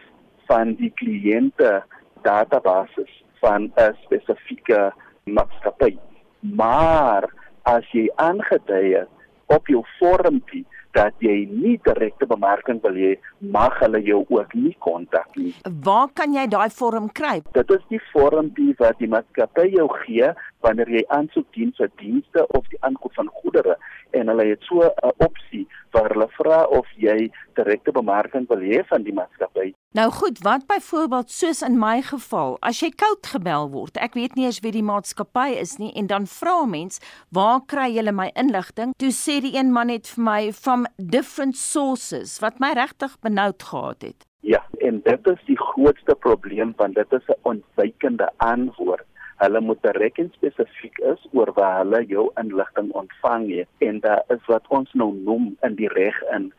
[0.47, 1.83] van die kliënte
[2.25, 3.05] database
[3.41, 5.97] van 'n spesifieke maatskappy.
[6.39, 7.29] Maar
[7.63, 9.09] as jy aangedui het
[9.45, 14.75] op jou vormpie dat jy nie direkte bemarking wil hê, mag hulle jou ook nie
[14.79, 15.51] kontak nie.
[15.83, 17.41] Waar kan jy daai vorm kry?
[17.57, 20.31] Dit is die vormpie wat die maatskappy jou gee
[20.65, 23.77] wanneer jy aansoek dien vir dienste of die aankoop van goedere
[24.17, 28.83] en hulle het so 'n opsie waar hulle vra of jy direkte bemarking wil hê
[28.91, 29.73] van die maatskappy.
[29.95, 34.35] Nou goed, wat byvoorbeeld soos in my geval, as jy koud gebel word, ek weet
[34.35, 36.99] nie eens wie die maatskappy is nie en dan vra mens,
[37.31, 41.55] "Waar kry julle my inligting?" Toe sê die een man net vir my from different
[41.55, 44.25] sources wat my regtig benoud gehad het.
[44.41, 49.05] Ja, en dit is die grootste probleem want dit is 'n onwykende antwoord
[49.43, 54.23] hulle moet direk en spesifiek is oor waar hulle jou inligting ontvang het en daar
[54.35, 56.51] is wat ons nou noem in die reg in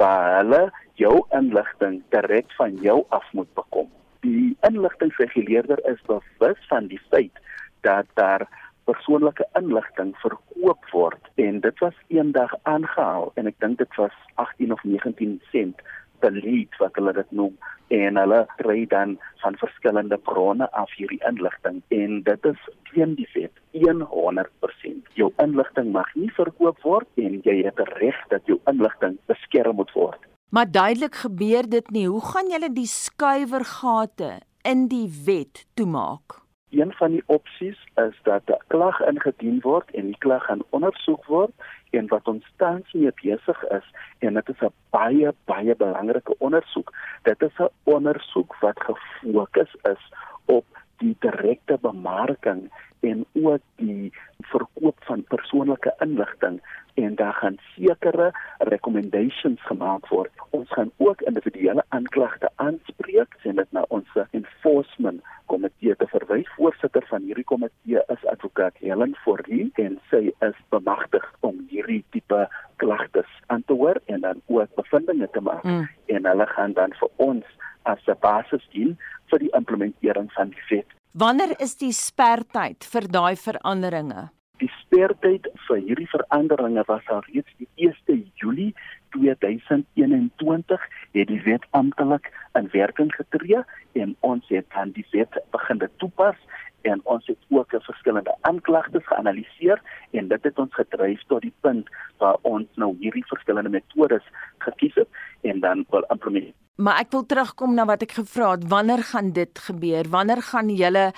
[0.00, 0.62] waar hulle
[1.00, 3.88] jou inligting direk van jou af moet bekom.
[4.24, 7.38] Die inligtingreguleerder is bewus van die feit
[7.80, 8.46] dat daar
[8.84, 14.72] persoonlike inligting verkoop word en dit was eendag aangehaal en ek dink dit was 18
[14.72, 15.84] of 19 sent
[16.24, 17.54] delete wat hulle dit noem
[17.92, 23.28] en hulle kry dan van verskillende bronne af hierdie inligting en dit is teen die
[23.34, 25.08] wet 100%.
[25.14, 29.92] Jou inligting mag nie verkoop word en jy het reg dat jou inligting beskerm moet
[29.96, 30.20] word.
[30.52, 32.06] Maar duidelik gebeur dit nie.
[32.06, 36.41] Hoe gaan julle die skuiwergate in die wet toemaak?
[36.72, 41.24] Een van die opsies is dat 'n klag ingedien word en die klag gaan ondersoek
[41.24, 41.52] word
[41.90, 43.86] en wat ons tans mee besig is
[44.18, 46.92] en dit is 'n baie baie belangrike ondersoek.
[47.22, 50.12] Dit is 'n ondersoek wat gefokus is
[50.44, 50.66] op
[51.02, 52.68] die direkte bemarking
[53.02, 54.12] en ook die
[54.52, 56.60] verkoop van persoonlike inligting
[56.94, 60.30] en daar gaan sekere recommendations gemaak word.
[60.50, 66.50] Ons gaan ook individuele aanklagte aanspreek en dit na ons enforcement komitee te verwys.
[66.56, 72.44] Voorsitter van hierdie komitee is advokaat Helen Forrie en sy is bemagtig om hierdie tipe
[72.76, 75.64] klagtes aan te hoor en dan ook bevindinge te maak.
[75.64, 75.88] Mm.
[76.06, 77.44] En hulle gaan dan vir ons
[77.82, 78.98] as 'n basis dien
[79.32, 84.30] vir die implementering van die wet Wanneer is die spertyd vir daai veranderinge?
[84.62, 88.70] Die spertyd vir hierdie veranderinge was al reeds die 1 Julie
[89.12, 90.86] 2021
[91.18, 93.60] het die wet amptelik in werking getree
[94.04, 96.40] en ons het dan die wet begin toepas
[96.88, 99.84] en ons het ook verskillende aanklagtes geanaliseer
[100.16, 101.92] en dit het ons gedryf tot die punt
[102.24, 104.24] waar ons nou hierdie verskillende metodes
[104.64, 105.08] gekies het
[105.42, 106.61] en dan wil implementeer.
[106.80, 110.08] Maar ek wil terugkom na wat ek gevra het, wanneer gaan dit gebeur?
[110.08, 111.10] Wanneer gaan julle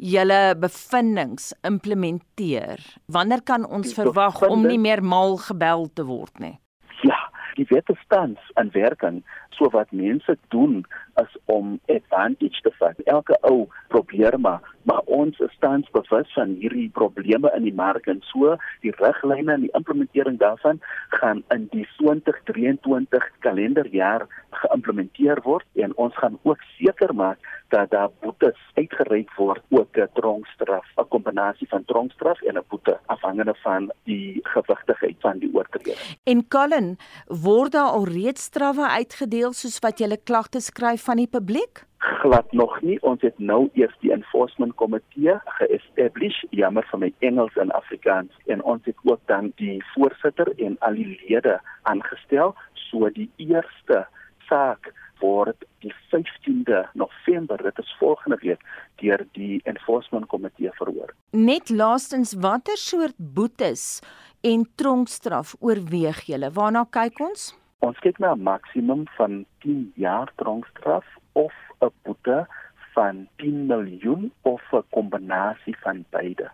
[0.00, 2.80] julle bevindinge implementeer?
[3.12, 6.56] Wanneer kan ons verwag om nie meer mal gebel te word nie?
[7.04, 7.18] Ja,
[7.58, 9.20] die wetenskap en werking
[9.52, 10.84] so wat mense doen
[11.22, 12.98] is om advantage te vat.
[13.04, 18.18] Elke ou probeer maar maar ons staan bewus van hierdie probleme in die mark en
[18.32, 24.26] so die riglyne en die implementering daarvan gaan in die 2023 kalenderjaar
[24.62, 27.38] geïmplementeer word en ons gaan ook seker maak
[27.72, 32.98] dat daar boetes uitgereik word ook 'n tronkstraf 'n kombinasie van tronkstraf en 'n boete
[33.06, 35.96] afhangende van die gewigtigheid van die oortreding.
[36.24, 41.26] En Colin, word daar al reeds strawwe uitgedeel soos wat jy klagtes skryf van die
[41.26, 41.82] publiek?
[42.22, 43.02] glad nog nie.
[43.02, 48.62] Ons het nou eers die enforcement komitee geestablish, jammer vir my Engels en Afrikaans en
[48.62, 51.58] ons het ook dan die voorsitter en al die lede
[51.90, 52.54] aangestel
[52.88, 54.04] so die eerste
[54.48, 58.62] saak word die 15de November, dit is volgende week,
[58.98, 61.14] deur die enforcement komitee verhoor.
[61.30, 64.02] Net laastens, watter soort boetes
[64.42, 66.50] en tronkstraf oorweeg julle?
[66.54, 67.52] Waarna kyk ons?
[67.86, 71.06] Ons kyk na 'n maksimum van 10 jaar tronkstraf
[71.44, 71.54] of
[71.86, 72.46] 'n boete
[72.94, 76.50] van 10 miljoen of 'n kombinasie van beide.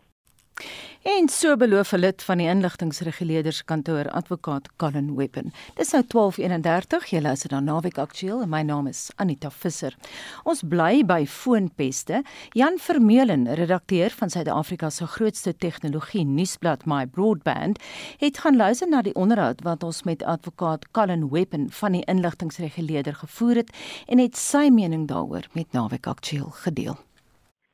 [1.03, 5.53] En so beloof 'n lid van die inligtingreguleerderskantoor advokaat Colin Weapon.
[5.75, 7.07] Dis nou 12:31.
[7.11, 9.97] Jy luister dan naweek aktueel en my naam is Anita Visser.
[10.43, 12.23] Ons bly by foonpeste.
[12.51, 17.83] Jan Vermeulen, redakteur van Suid-Afrika se grootste tegnologie nuusblad My Broadband,
[18.17, 23.15] het gaan luister na die onderhoud wat ons met advokaat Colin Weapon van die inligtingreguleerder
[23.15, 27.08] gevoer het en het sy mening daaroor met naweek aktueel gedeel.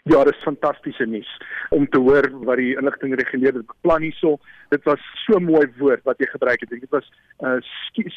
[0.05, 1.29] Ja, dis fantastiese nuus
[1.73, 4.37] om te hoor wat die inligting reguleer dit beplan hierso.
[4.69, 6.75] Dit was so mooi woord wat jy gebruik het.
[6.77, 7.07] Dit was
[7.41, 7.57] uh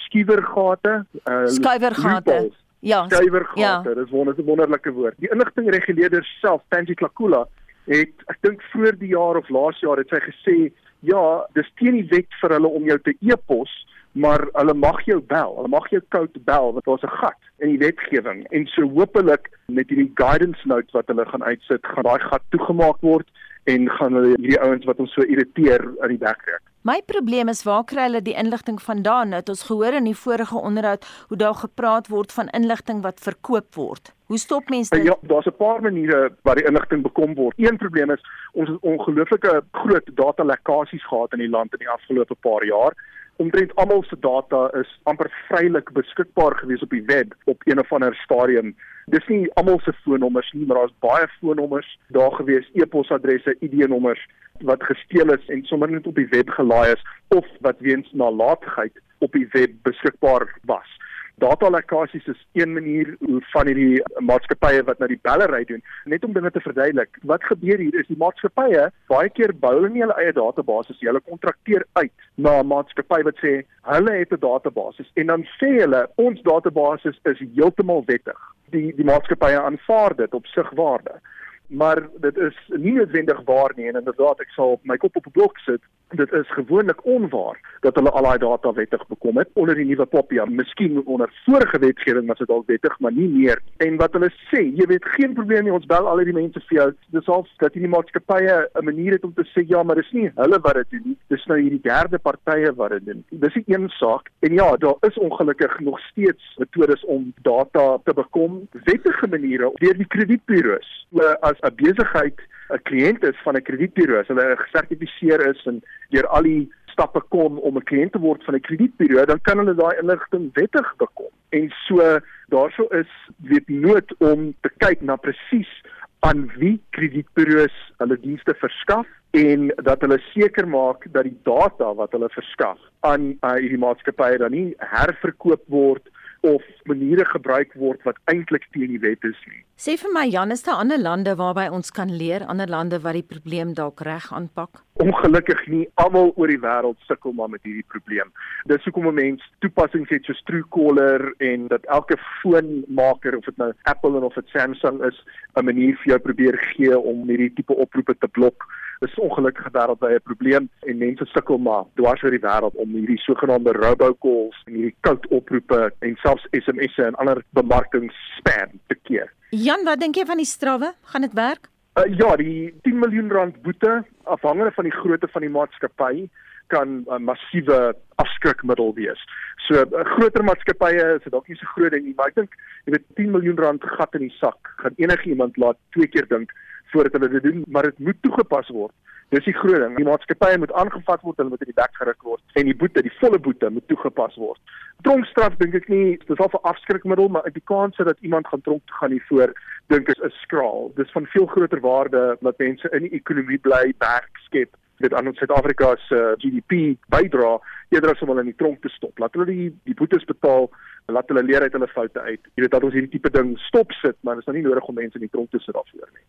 [0.04, 2.52] skiewergate, uh skuiwergate.
[2.84, 3.60] Ja, skuiwergate.
[3.62, 3.94] Ja.
[4.02, 5.16] Dis wonder 'n wonderlike woord.
[5.24, 7.46] Die inligting reguleerder self, Tanji Klakula,
[7.86, 10.58] het ek dink vroeër die jaar of laas jaar het sy gesê,
[11.00, 13.72] ja, dis teen die wet vir hulle om jou te e-pos
[14.18, 15.56] maar hulle mag jou bel.
[15.56, 19.50] Hulle mag jou koud bel want daar's 'n gat in die wetgewing en so hopelik
[19.66, 23.28] met hierdie guidance note wat hulle gaan uitsit, gaan daai gat toegemaak word
[23.64, 26.64] en gaan hulle hierdie ouens wat ons so irriteer aan die bek trek.
[26.88, 29.34] My probleem is waar kry hulle die inligting vandaan?
[29.34, 33.20] Nou het ons gehoor in die vorige onderhoud hoe daar gepraat word van inligting wat
[33.20, 34.14] verkoop word.
[34.32, 35.04] Hoe stop mense dit?
[35.04, 37.56] Ja, daar's 'n paar maniere waar die inligting bekom word.
[37.58, 41.90] Een probleem is ons het ongelooflike groot data lekkasies gehad in die land in die
[41.90, 42.94] afgelope paar jaar
[43.38, 47.92] omtrent almal se data is amper vrylik beskikbaar gewees op die web op een of
[47.94, 48.76] ander stadium.
[49.14, 54.26] Dis nie almal se foonnommers nie, maar daar's baie foonnommers daar gewees, e-posadresse, ID-nommers
[54.66, 57.04] wat gesteel is en sommer net op die web gelaai is
[57.36, 60.90] of wat weens nalatigheid op die web beskikbaar was.
[61.38, 66.24] Data lekkasies is een manier hoe van hierdie maatskappye wat na die bellery doen, net
[66.26, 67.20] om dinge te verduidelik.
[67.30, 71.22] Wat gebeur hier is die maatskappye baie keer bou hulle nie hulle eie database, hulle
[71.30, 73.54] kontrakteer uit na 'n maatskappy wat sê
[73.94, 78.40] hulle het 'n database en dan sê hulle ons database is heeltemal wettig.
[78.74, 81.22] Die die maatskappye aanvaar dit op sigwaarde
[81.68, 85.32] maar dit is nie noodwendig waar nie en inderdaad ek sal my kop op 'n
[85.32, 89.76] blok sit dit is gewoonlik onwaar dat hulle al daai data wettig bekom het onder
[89.76, 93.62] die nuwe popia miskien onder vorige wetgewing was dit al wettig maar nie meer.
[93.78, 96.78] En wat hulle sê jy weet geen probleem nie ons bel al die mense vir
[96.78, 96.88] jou.
[97.16, 100.32] Dis al dat die maatskappye 'n manier het om te sê ja maar dis nie
[100.36, 101.18] hulle wat dit doen nie.
[101.28, 103.24] Dis nou hierdie derde partye wat dit doen.
[103.30, 104.30] Dis 'n een saak.
[104.40, 108.68] En ja daar is ongelukkig nog steeds metodes om data te bekom.
[108.72, 111.08] Wettige maniere deur die kredietburo's
[111.42, 112.40] as as 'n besigheid
[112.70, 117.22] 'n kliënt is van 'n kredietburo, as hulle gesertifiseer is en deur al die stappe
[117.30, 120.94] kom om 'n kliënt te word van 'n kredietburo, dan kan hulle daai inligting wettig
[120.98, 121.32] bekom.
[121.50, 125.72] En so daarso is weet nood om te kyk na presies
[126.20, 132.12] aan wie kredietburo's hulle dienste verskaf en dat hulle seker maak dat die data wat
[132.16, 136.10] hulle verskaf aan uh, hierdie maatskappye dan nie herverkoop word
[136.56, 139.64] of maniere gebruik word wat eintlik teen die wet is nie.
[139.78, 143.14] Sê vir my Jan, is daar ander lande waarby ons kan leer, ander lande wat
[143.14, 144.82] die probleem dalk reg aanpak?
[145.04, 148.32] Ongelukkig nie almal oor die wêreld sukkel maar met hierdie probleem.
[148.72, 153.72] Dis hoekom 'n mens toepassings het soos Truecaller en dat elke foonmaker of dit nou
[153.84, 155.24] Apple of dit Samsung is,
[155.56, 158.66] 'n manier vir jou probeer gee om hierdie tipe oproepe te blok.
[159.04, 163.76] Dis ongelukkig wêreldwye probleem en mense sukkel maar dwars oor die wêreld om hierdie sogenaamde
[163.78, 169.30] robocalls en hierdie koud oproepe en selfs SMS'e en ander bemarkingsspam te keer.
[169.54, 170.92] Jan, wat dink jy van die strawwe?
[171.14, 171.70] Gaan dit werk?
[171.98, 176.28] Uh, ja, die 10 miljoen rand boete afhangende van die grootte van die maatskappy
[176.74, 179.22] kan 'n uh, massiewe afskrikmiddel wees.
[179.68, 182.58] So uh, groter maatskappye is dit dalk nie so groot ding nie, maar ek dink
[182.86, 186.28] jy weet 10 miljoen rand gat in die sak gaan enige iemand laat twee keer
[186.28, 186.54] dink
[186.92, 188.94] voordat hulle dit doen, maar dit moet toegepas word.
[189.36, 189.96] Dis die groot ding.
[189.98, 193.04] Die maatskappye moet aangevat word, hulle moet in die bek geruk word en die boete,
[193.04, 194.76] die volle boete moet toegepas word.
[195.04, 198.82] Tronkstraf dink ek nie, dis al 'n afskrikmiddel, maar die kans dat iemand gaan tronk
[198.88, 199.54] toe gaan hiervoor
[199.88, 200.92] dink ek is skraal.
[200.96, 204.72] Dis van veel groter waarde dat mense in die ekonomie bly, werk skep
[205.04, 207.58] dit aan Suid-Afrika se uh, GDP bydra
[207.94, 209.20] eerder as om hulle in die tronk te stop.
[209.22, 210.70] Laat hulle die die boetes betaal,
[211.14, 212.50] laat hulle leer uit hulle foute uit.
[212.56, 214.90] Jy weet dat ons hierdie tipe ding stop sit, maar dit is nou nie nodig
[214.90, 216.26] om mense in die tronk te sit daarvoor nie.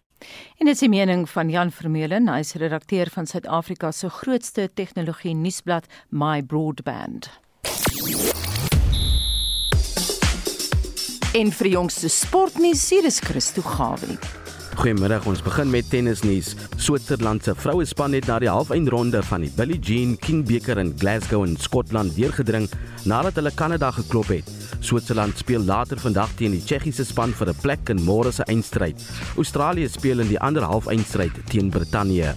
[0.58, 4.68] En dit is die mening van Jan Vermeulen, hy is redakteur van Suid-Afrika se grootste
[4.74, 7.30] tegnologie nuusblad My Broadband.
[11.38, 14.18] En vir jongste sportnuus, hier is Christo Gawie.
[14.78, 16.52] Goeiemiddag, ons begin met tennisnuus.
[16.78, 21.42] Switserland se vrouespan het na die halfeindronde van die Billie Jean King beker in Glasgow
[21.42, 22.68] in Skotland deurgedring
[23.02, 24.46] nadat hulle Kanada geklop het.
[24.78, 29.02] Switserland speel later vandag teen die Tsjechiese span vir 'n plek in môre se eindstryd.
[29.36, 32.36] Australië speel in die ander halfeindstryd teen Brittanje.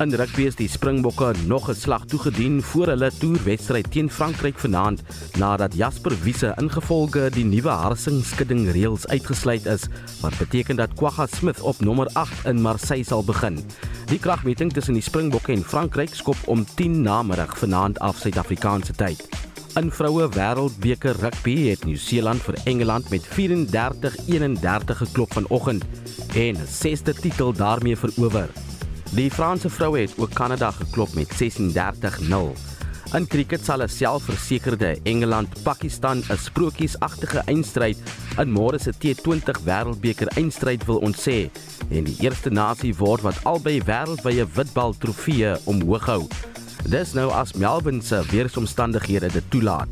[0.00, 5.02] In rugby is die Springbokke nog 'n slag toegedien voor hulle toerwedstryd teen Frankryk vanaand
[5.38, 9.84] nadat Jasper Wiese ingevolge die nuwe harsing skudding reëls uitgesluit is
[10.20, 13.60] wat beteken dat Kwagga Smith op nommer 8 in Marseille sal begin.
[14.06, 19.28] Die kragmeting tussen die Springbokke en Frankryk skop om 10 namiddag vanaand af Suid-Afrikaanse tyd.
[19.76, 25.84] In vroue wêreldbeker rugby het Nieu-Seeland vir Engeland met 34-31 geklop vanoggend
[26.34, 28.69] en 'n sesde titel daarmee verower.
[29.10, 32.52] Die Franse vroue het ook Kanada geklop met 36-0.
[33.12, 37.98] In cricket sal 'n selfversekerde Engeland-Pakistan 'n sprokiesagtige eindstryd
[38.38, 41.50] in môre se T20 Wêreldbeker eindstryd wil ontsê
[41.90, 46.28] en die eerste nasie word wat albei wêreldwye witbal trofee omhoog hou.
[46.88, 49.88] Dis nou as Melbourne se weeromstandighede dit toelaat.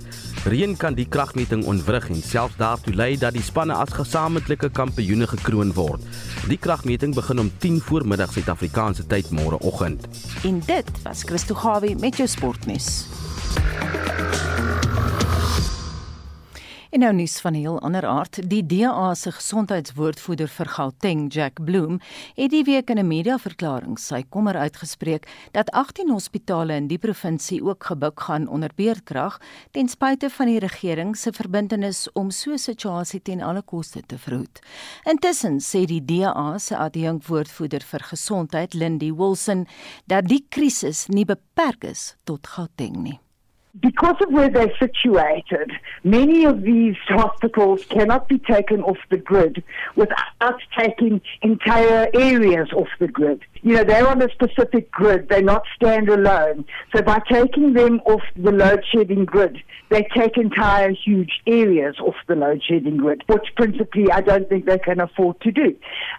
[0.49, 5.27] Reën kan die kragmeting ontwrig en selfs daartoe lei dat die spanne as gesamentlike kampioene
[5.27, 6.05] gekroon word.
[6.49, 10.09] Die kragmeting begin om 10 voor middag Suid-Afrikaanse tyd môreoggend.
[10.45, 13.05] En dit was Christo Gawie met jou sportnuus.
[16.89, 18.49] En nou nuus van 'n heel ander aard.
[18.49, 22.01] Die DA se gesondheidswoordvoerder vir Gauteng, Jack Bloem,
[22.35, 27.65] het die week in 'n mediaverklaring sy kommer uitgespreek dat 18 hospitale in die provinsie
[27.65, 32.59] ook gebuk gaan onder beerdkrag ten spyte van die regering se verbintenis om so 'n
[32.59, 34.59] situasie ten alle koste te verhoed.
[35.05, 39.67] Intussen sê die DA se adjunkwoordvoerder vir gesondheid, Lindy Wilson,
[40.07, 43.21] dat die krisis nie beperk is tot Gauteng nie.
[43.81, 45.73] Because of where they're situated,
[46.05, 49.63] many of these hospitals cannot be taken off the grid
[49.97, 53.43] without taking entire areas off the grid.
[53.63, 56.65] You know, they're on a specific grid, they're not standalone.
[56.95, 62.15] So by taking them off the load shedding grid, they take entire huge areas off
[62.27, 65.77] the load shedding grid, which principally I don't think they can afford to do.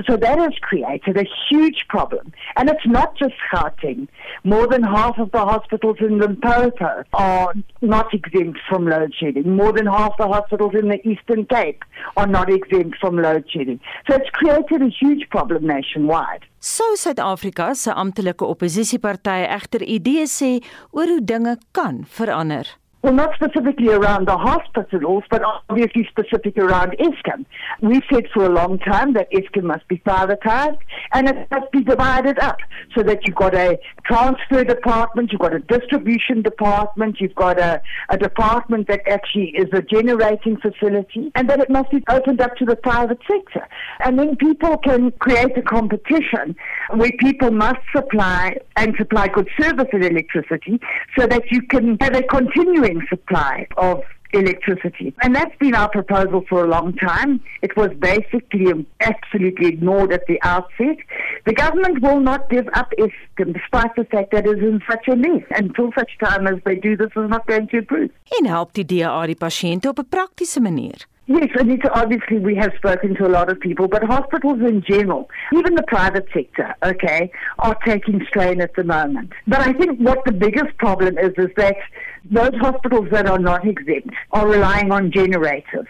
[0.07, 2.33] So that has created a huge problem.
[2.55, 4.07] And it's not just Gauteng.
[4.43, 7.48] More than half of the hospitals in Limpopo are
[7.81, 9.55] not exempt from load shedding.
[9.55, 11.83] More than half the hospitals in the Eastern Cape
[12.17, 13.79] are not exempt from load shedding.
[14.07, 16.45] So it's created a huge problem nationwide.
[16.59, 20.59] Sou Suid-Afrika se amptelike oppositiepartye egter idees sê
[20.91, 22.67] oor hoe dinge kan verander?
[23.01, 27.45] Well, not specifically around the hospitals, but obviously specific around ISCOM.
[27.81, 30.79] We said for a long time that ISCOM must be privatized
[31.13, 32.57] and it must be divided up
[32.93, 37.81] so that you've got a transfer department, you've got a distribution department, you've got a,
[38.09, 42.57] a department that actually is a generating facility, and that it must be opened up
[42.57, 43.65] to the private sector.
[44.03, 46.53] And then people can create a competition
[46.93, 50.81] where people must supply and supply good service and electricity
[51.17, 55.13] so that you can have a continuing supply of electricity.
[55.21, 57.42] And that's been our proposal for a long time.
[57.62, 60.98] It was basically absolutely ignored at the outset.
[61.46, 65.08] The government will not give up Eskom despite the fact that it is in such
[65.08, 65.44] a mess.
[65.52, 68.12] Until such time as they do, this is not going to improve.
[68.40, 71.08] En help die DA die pasiënte op 'n praktiese manier.
[71.29, 75.29] Yes, Anita, obviously we have spoken to a lot of people, but hospitals in general,
[75.54, 79.31] even the private sector, okay, are taking strain at the moment.
[79.46, 81.75] But I think what the biggest problem is, is that
[82.25, 85.87] those hospitals that are not exempt are relying on generators.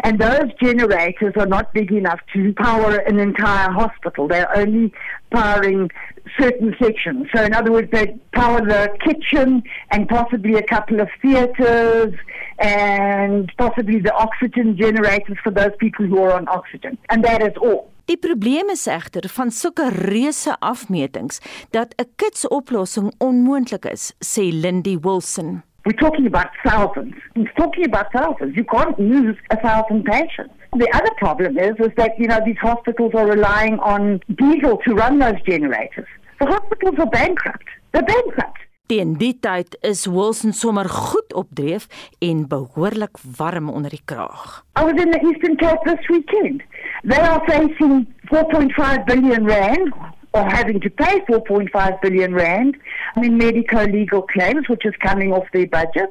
[0.00, 4.28] And those generators are not big enough to power an entire hospital.
[4.28, 4.92] They're only
[5.30, 5.90] powering
[6.38, 7.28] certain sections.
[7.34, 12.14] So, in other words, they power the kitchen and possibly a couple of theaters
[12.58, 16.98] and possibly the oxygen generators for those people who are on oxygen.
[17.10, 17.90] And that is all.
[18.06, 21.40] Die probleem is egter van sulke reuse afmetings
[21.74, 25.62] dat 'n kitsoplossing onmoontlik is, sê Lindy Wilson.
[25.82, 27.14] We're talking about thousands.
[27.34, 28.54] We're talking about thousands.
[28.54, 30.54] You can't lose a thousand patients.
[30.70, 34.94] The other problem is, is that, you know, these hospitals are relying on diesel to
[34.94, 36.08] run those generators.
[36.38, 37.68] The hospitals are bankrupt.
[37.92, 38.60] They're bankrupt.
[38.86, 41.88] Teen die tyd is Wilson sommer goed opdreef
[42.22, 44.62] en behoorlik warm onder die kraag.
[44.78, 46.62] I was in the Eastern Cape this weekend.
[47.02, 49.90] They are facing 4.5 billion rand
[50.34, 52.76] or having to pay 4.5 billion rand
[53.16, 56.10] in medico legal claims, which is coming off their budget.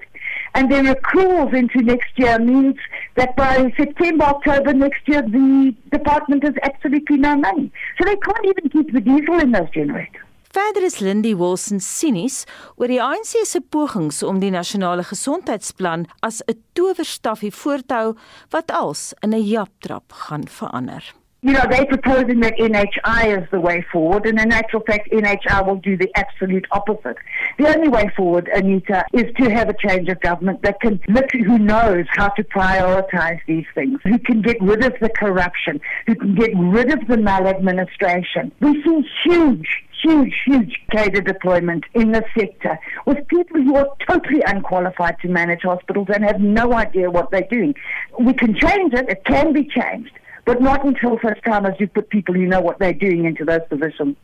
[0.53, 2.75] And then accruals into next year means
[3.15, 7.71] that by September, October next year, the department has absolutely no money.
[7.97, 10.24] So they can't even keep the diesel in those generators.
[10.55, 12.45] Verder is Lindy Wilson sinies
[12.79, 18.15] oor die ANC se pogings om die nasionale gesondheidsplan as 'n towerstafie voortou
[18.55, 21.03] wat als in 'n japtrap gaan verander.
[21.45, 25.63] you know, they're proposing that NHI is the way forward, and in actual fact, NHI
[25.67, 27.17] will do the absolute opposite.
[27.59, 31.31] The only way forward, Anita, is to have a change of government that can look
[31.31, 36.15] who knows how to prioritize these things, who can get rid of the corruption, who
[36.15, 38.51] can get rid of the maladministration.
[38.59, 44.41] We see huge huge, huge cadre deployment in the sector with people who are totally
[44.53, 47.73] unqualified to manage hospitals and have no idea what they're doing.
[48.19, 50.13] We can change it, it can be changed,
[50.45, 53.45] but not until such time as you put people who know what they're doing into
[53.45, 54.15] those positions.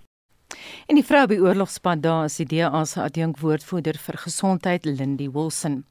[0.91, 5.85] En die vrou by oorlogspad daar is die DA se adjunkwoordvoerder vir gesondheid Lindy Wilson.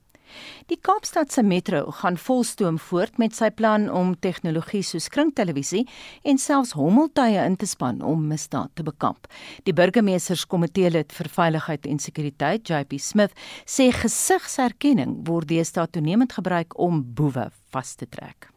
[0.71, 5.87] Die Kaapstadse Metro gaan volstoom voort met sy plan om tegnologie soos kringtelevisie
[6.23, 9.27] en selfs hommeltuie in te span om misdaad te bekamp.
[9.65, 13.35] Die burgemeesterskomitee lid vir veiligheid en sekuriteit, JP Smith,
[13.67, 18.51] sê gesigsherkenning word deesdae toenemend gebruik om boewe vas te trek.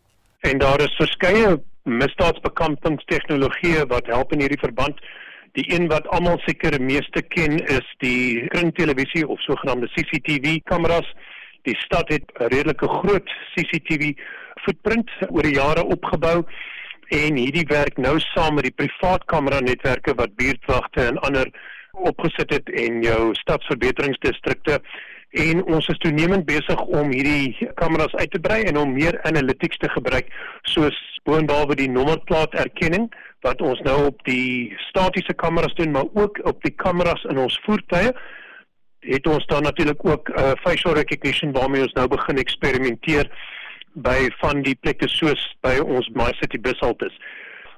[0.44, 1.56] En daar is verskeie
[1.88, 5.00] misdaadsbekampingstegnologieë wat help in hierdie verband.
[5.54, 11.08] Die een wat almal seker meeste ken is die kringtelevisie of sogenaamde CCTV kameras.
[11.64, 14.14] Die stad het 'n redelike groot CCTV
[14.64, 16.44] footprint oor die jare opgebou
[17.08, 21.52] en hierdie werk nou saam met die privaat kamera netwerke wat buurtwagte en ander
[21.92, 24.82] opgesit het en jou stadsverbeteringsdistrikte.
[25.30, 29.78] En ons is toenemend besig om hierdie kameras uit te brei en om meer analytics
[29.78, 30.30] te gebruik
[30.62, 33.08] soos boonbehalwe die nommerplaaterkenning
[33.42, 37.60] wat ons nou op die statiese kameras doen maar ook op die kameras in ons
[37.66, 38.12] voertuie
[39.04, 43.30] het ons dan natuurlik ook 'n uh, facial recognition waarmee ons nou begin eksperimenteer
[43.94, 47.14] by van die plekke soos by ons My City bushaltes.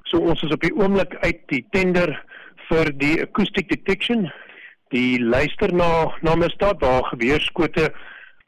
[0.04, 2.24] So ons is op die oomblik uit die tender
[2.68, 4.32] vir die acoustic detection
[4.94, 7.90] die luister na na misdaad waar geweerskote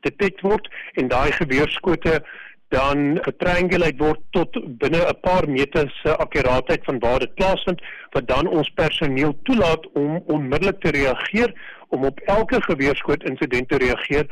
[0.06, 2.20] detect word en daai geweerskote
[2.68, 8.28] dan getriangulate word tot binne 'n paar meter se akkuraatheid van waar dit plaasvind wat
[8.28, 11.52] dan ons personeel toelaat om onmiddellik te reageer
[11.88, 14.26] om op elke geweerskoot insident te reageer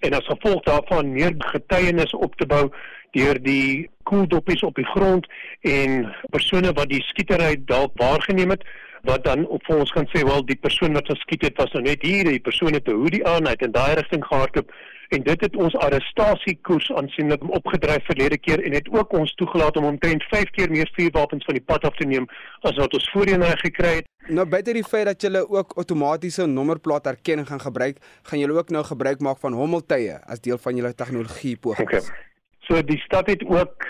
[0.00, 2.70] en as gevolg daarvan meer getuienis op te bou
[3.10, 5.26] deur die koeldoppies op die grond
[5.60, 8.64] en persone wat die skietery dalk waargeneem het
[9.02, 11.82] wat dan op vir ons kan sê wel die persoon wat geskiet het was nou
[11.82, 14.72] net hier die persoon het 'n hoodie aan hy het in daai rigting gehardloop
[15.10, 19.88] en dit het ons arrestasiekoers aansienlik opgedryf verlede keer en het ook ons toegelaat om
[19.88, 22.28] omtrent 5 keer meer vuurwapens van die pad af te neem
[22.60, 24.08] as wat ons voorheen gekry het.
[24.28, 28.84] Nou buite die feit dat julle ook outomatiese nommerplaaterkenning gaan gebruik, gaan julle ook nou
[28.84, 32.10] gebruik maak van hommeltuie as deel van julle tegnologie pogings.
[32.10, 32.28] Okay.
[32.68, 33.86] So die stad het ook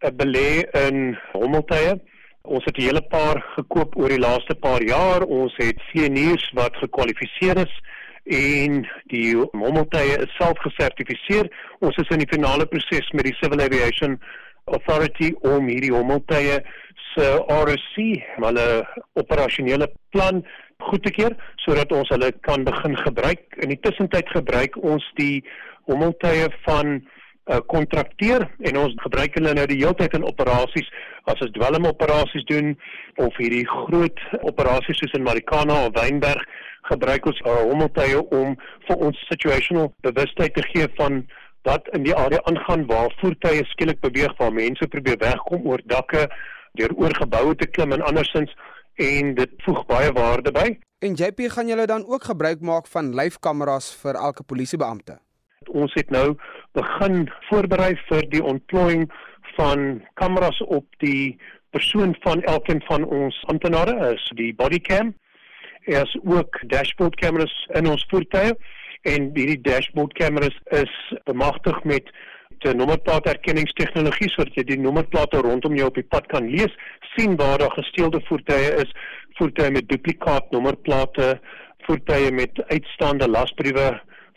[0.00, 2.00] 'n belê in hommeltuie
[2.42, 5.22] Ons het 'n hele paar gekoop oor die laaste paar jaar.
[5.22, 7.80] Ons het vlieëniers wat gekwalifiseer is
[8.24, 11.48] en die mommeltuie is self gesertifiseer.
[11.80, 14.18] Ons is in die finale proses met die Civil Aviation
[14.70, 16.60] Authority om hierdie mommeltuie
[17.12, 18.04] se RSC,
[18.38, 18.66] hulle
[19.20, 20.40] operasionele plan
[20.88, 23.42] goed te keer sodat ons hulle kan begin gebruik.
[23.62, 25.42] In die tussentyd gebruik ons die
[25.90, 30.88] mommeltuie van uh, kontrakteer en ons gebruik hulle nou die hele tyd in operasies
[31.30, 32.72] as ons dwelm operasies doen
[33.22, 36.46] of hierdie groot operasies soos in Marikana of Wynberg
[36.90, 38.56] gebruik ons uh, hommeltuie om
[38.88, 41.22] vir ons situational bewustheid te gee van
[41.68, 46.26] wat in die area aangaan waar voertuie skielik beweeg waar mense probeer wegkom oor dakke
[46.78, 48.54] deur oor geboue te klim en andersins
[49.02, 50.68] en dit voeg baie waarde by.
[51.02, 55.18] En JP gaan julle dan ook gebruik maak van lyfkameras vir elke polisiebeampte.
[55.70, 56.34] Ons het nou
[56.78, 59.08] begin voorberei vir die ontplooiing
[59.56, 61.38] van kameras op die
[61.70, 65.14] persoon van elkeen van ons amptenare, is die bodycam.
[65.84, 68.52] Er is ook dashboard kameras in ons voertuie
[69.02, 70.92] en hierdie dashboard kameras is
[71.24, 72.10] bemagtig met
[72.62, 76.74] 'n nommerplaatherkenningstegnologie sodat jy die nommerplate rondom jou op die pad kan lees,
[77.16, 78.92] sien waar daar gesteelde voertuie is,
[79.38, 81.40] voertuie met duplikaat nommerplate,
[81.86, 83.88] voertuie met uitstaande lasbriewe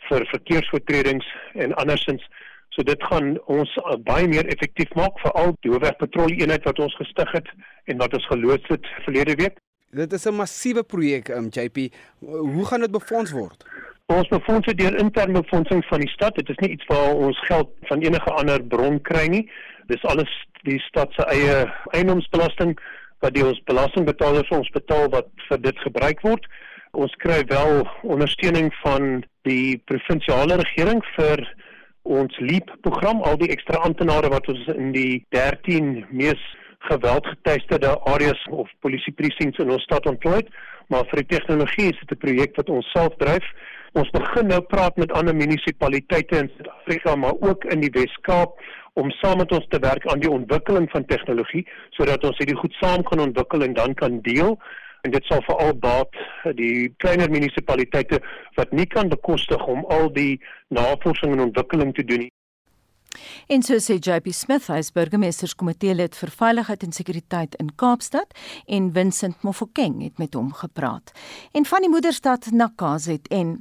[0.08, 2.26] vir verkeersoortredings en andersins.
[2.74, 6.82] So dit gaan ons uh, baie meer effektief maak vir al die hoofwegpatrollie eenheid wat
[6.82, 7.48] ons gestig het
[7.86, 9.62] en wat ons geloods het verlede week.
[9.96, 11.78] Dit is 'n massiewe projek, um, JP.
[12.18, 13.64] Hoe gaan dit befonds word?
[14.06, 16.34] Ons befonds deur interne befondsing van die stad.
[16.34, 19.50] Dit is nie iets waar ons geld van enige ander bron kry nie.
[19.86, 22.78] Dis alles die stad se eie eiendomsbelasting
[23.18, 26.46] wat die ons belastingbetalers ons betaal wat vir dit gebruik word.
[26.90, 31.54] Ons kry wel ondersteuning van die provinsiale regering vir
[32.02, 36.42] ons leap program al die ekstra amptenare wat ons in die 13 mees
[36.90, 40.42] geweldgetuisterde areas of polisie precincts in ons stad ontplooi
[40.88, 43.46] maar vir die tegnologie is dit 'n projek wat ons self dryf
[43.96, 48.58] Ons begin nou praat met ander munisipaliteite in Suid-Afrika maar ook in die Wes-Kaap
[49.00, 51.62] om saam met ons te werk aan die ontwikkeling van tegnologie
[51.96, 54.58] sodat ons hierdie goed saam kan ontwikkel en dan kan deel
[55.06, 56.20] en dit sal veral baat
[56.60, 58.20] die kleiner munisipaliteite
[58.60, 62.32] wat nie kan bekostig om al die navorsing en ontwikkeling te doen nie.
[63.46, 68.32] En so sê JP Smith, hy is burgemeesterskomitee lid vir veiligheid en sekuriteit in Kaapstad
[68.66, 71.12] en Vincent Mofokeng het met hom gepraat.
[71.54, 73.52] En van die moederstad na KZN,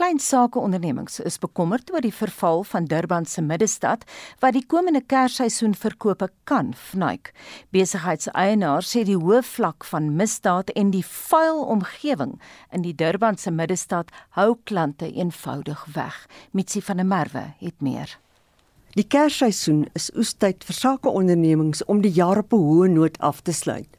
[0.00, 4.08] klein sake ondernemings is bekommerd oor die verval van Durban se middestad
[4.40, 7.34] wat die komende Kersseisoen verkope kan vnuik.
[7.76, 12.38] Besigheidseienaars sê die hoë vlak van misdaad en die vuil omgewing
[12.72, 14.08] in die Durban se middestad
[14.40, 16.22] hou klante eenvoudig weg.
[16.56, 18.23] Mitsi van der Merwe het meer.
[18.94, 23.40] Die Kersseisoen is oestyd vir sake ondernemings om die jaar op 'n hoë noot af
[23.42, 23.90] te sluit.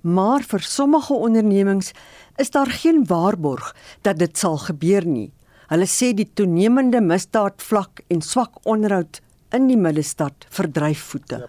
[0.00, 1.92] Maar vir sommige ondernemings
[2.36, 5.32] is daar geen waarborg dat dit sal gebeur nie.
[5.68, 9.20] Hulle sê die toenemende misdaadvlak en swak onderhoud
[9.54, 11.48] in die middestad verdryf voete.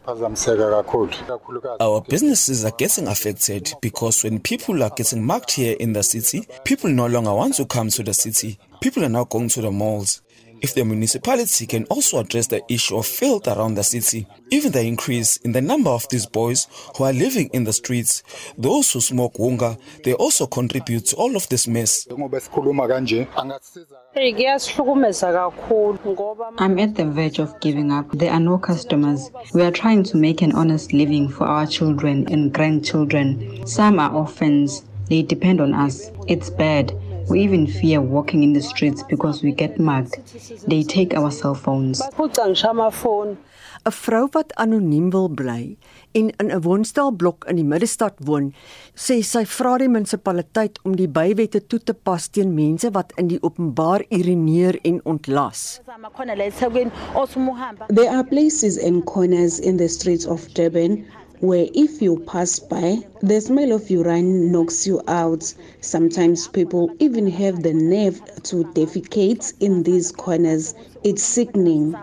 [1.79, 6.47] Our businesses are getting affected because when people are getting mugged here in the city,
[6.63, 8.57] people no longer want to come to the city.
[8.79, 10.21] People are now going to the malls.
[10.61, 14.81] If the municipality can also address the issue of filth around the city, even the
[14.81, 18.23] increase in the number of these boys who are living in the streets,
[18.57, 22.07] those who smoke wonga, they also contribute to all of this mess.
[22.09, 22.21] I'm
[26.79, 28.11] at the verge of giving up.
[28.11, 29.29] There are no customers.
[29.53, 33.65] We are trying to make an honest living for our children and grandchildren.
[33.67, 34.83] Some are orphans.
[35.09, 36.09] They depend on us.
[36.27, 36.91] It's bad.
[37.29, 40.15] We even fear walking in the streets because we get mugged.
[40.67, 42.01] They take our cell phones.
[43.85, 45.77] 'n Vrou wat anoniem wil bly
[46.17, 48.53] en in 'n woonstelblok in die middestad woon,
[48.95, 53.27] sê sy vra die munisipaliteit om die bywette toe te pas teen mense wat in
[53.27, 55.81] die openbaar urineer en ontlas.
[57.93, 61.05] There are places and corners in the streets of Durban
[61.45, 65.53] where if you pass by, the smell of urine knocks you out.
[65.81, 70.73] Sometimes people even have the nerve to defecate in these corners.
[71.03, 71.95] It's sickening.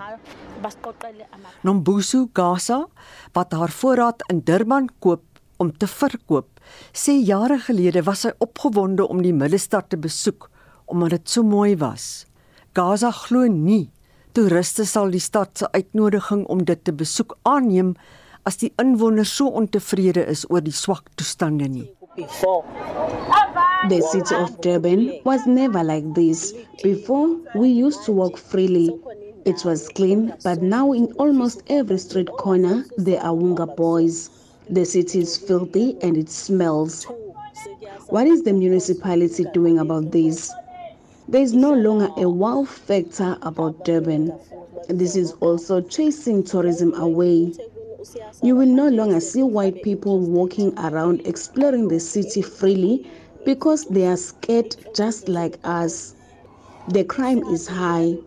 [1.64, 2.86] Nombusu Gaza,
[3.34, 5.22] wat haar voorraad in Durban koop
[5.56, 6.48] om te verkoop,
[6.94, 10.48] sê jare gelede was sy opgewonde om die middestad te besoek
[10.86, 12.26] omdat dit so mooi was.
[12.76, 13.90] Gaza glo nie
[14.36, 17.92] toeriste sal die stad se uitnodiging om dit te besoek aanneem
[18.44, 21.88] as die inwoners so ontevrede is oor die swak toestande nie.
[23.88, 26.52] The city of Durban was never like this.
[26.82, 28.90] Before, we used to walk freely.
[29.44, 34.30] It was clean, but now in almost every street corner, there are Wunga boys.
[34.70, 37.06] The city is filthy and it smells.
[38.08, 40.52] What is the municipality doing about this?
[41.28, 44.32] There is no longer a wow factor about Durban.
[44.88, 47.52] This is also chasing tourism away.
[48.42, 53.06] You will no longer see white people walking around exploring the city freely
[53.44, 56.14] because they are scared just like us.
[56.88, 58.18] The crime is high.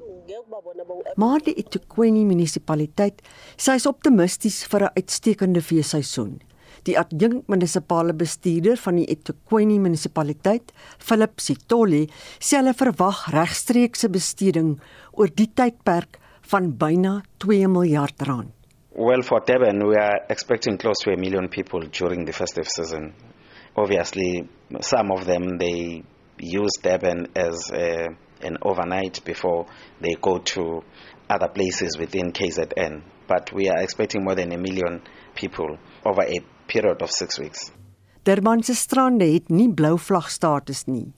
[1.15, 3.21] Maar die eThekwini munisipaliteit
[3.57, 6.39] sê is optimisties vir 'n uitstekende feesseisoen.
[6.87, 12.07] Die adjunk munisipale bestuurder van die eThekwini munisipaliteit, Philip Sitoli,
[12.39, 14.79] sê hulle verwag regstreekse besteding
[15.13, 16.19] oor die tydperk
[16.51, 18.54] van byna 2 miljard rand.
[18.97, 23.13] Well, for Durban, we are expecting close to a million people during the festive season.
[23.75, 24.47] Obviously,
[24.79, 26.01] some of them they
[26.39, 28.07] use Durban as a,
[28.41, 29.67] an overnight before
[29.99, 30.81] they go to
[31.29, 33.03] other places within KZN.
[33.27, 35.01] But we are expecting more than a million
[35.35, 36.39] people over a
[36.69, 37.71] period of six weeks.
[38.25, 41.11] Durban se strande het nie blou vlag status nie.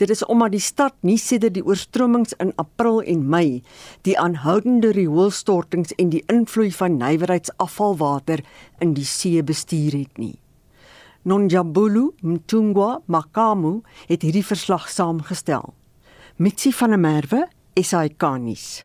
[0.00, 3.60] Dit is omdat die stad nie sedert die oorstromings in April en Mei,
[4.08, 8.40] die aanhoudende rioolstortings en die invloei van nywerheidsafvalwater
[8.80, 10.38] in die see bestuur het nie.
[11.28, 15.74] Nonjabulu Mtungwa Makamu het hierdie verslag saamgestel.
[16.36, 17.44] Mitsi van der Merwe,
[17.76, 18.84] SAK-nuus.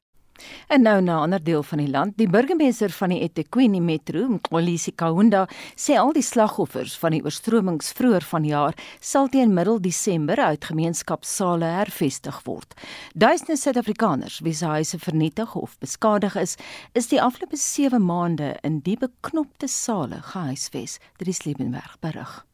[0.68, 4.28] En nou na 'n ander deel van die land, die burgemeester van die eThekwini Metro,
[4.28, 10.40] Mxolisi Kaunda, sê al die slagoffers van die oorstromings vroeër vanjaar sal teen middel Desember
[10.40, 12.74] uit gemeenskapsale hervestig word.
[13.14, 16.56] Duisende Suid-Afrikaners wie se huise vernietig of beskadig is,
[16.94, 22.49] is die afgelope 7 maande in die beknopte sale gehuisves, Dries Liebenberg berig.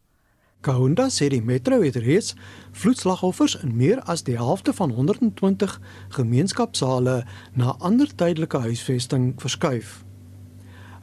[0.66, 2.34] Kaunda sê die metro het reeds
[2.74, 5.76] vloedslagoffers in meer as die helfte van 120
[6.16, 7.20] gemeenskapsale
[7.54, 10.00] na ander tydelike huisvesting verskuif.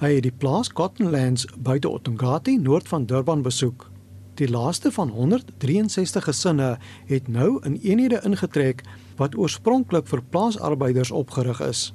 [0.02, 3.86] Hy het die plaas Cottonlands buite Otongati noord van Durban besoek.
[4.34, 6.74] Die laaste van 163 gesinne
[7.06, 8.82] het nou in eenhede ingetrek
[9.16, 11.94] wat oorspronklik vir plaasarbeiders opgerig is.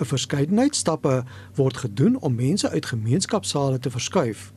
[0.00, 1.24] 'n Verskeidenheid stappe
[1.54, 4.54] word gedoen om mense uit gemeenskapsale te verskuif.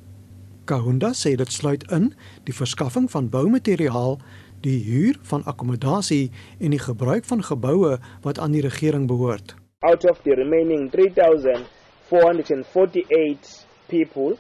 [0.68, 2.10] Kahunda sê dit sluit in
[2.48, 4.18] die verskaffing van boumateriaal,
[4.66, 7.94] die huur van akkommodasie en die gebruik van geboue
[8.26, 9.56] wat aan die regering behoort.
[9.88, 14.38] Out of the remaining 3448 people,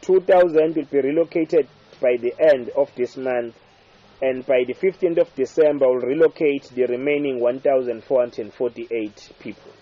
[0.00, 1.66] 2000 will be relocated
[2.00, 3.54] by the end of this month
[4.20, 9.72] and by the 15th of December will relocate the remaining 1448 people.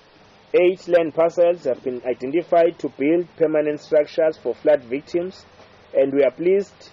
[0.55, 5.47] Eight land parcels have been identified to build permanent structures for flood victims
[5.95, 6.91] and we are pleased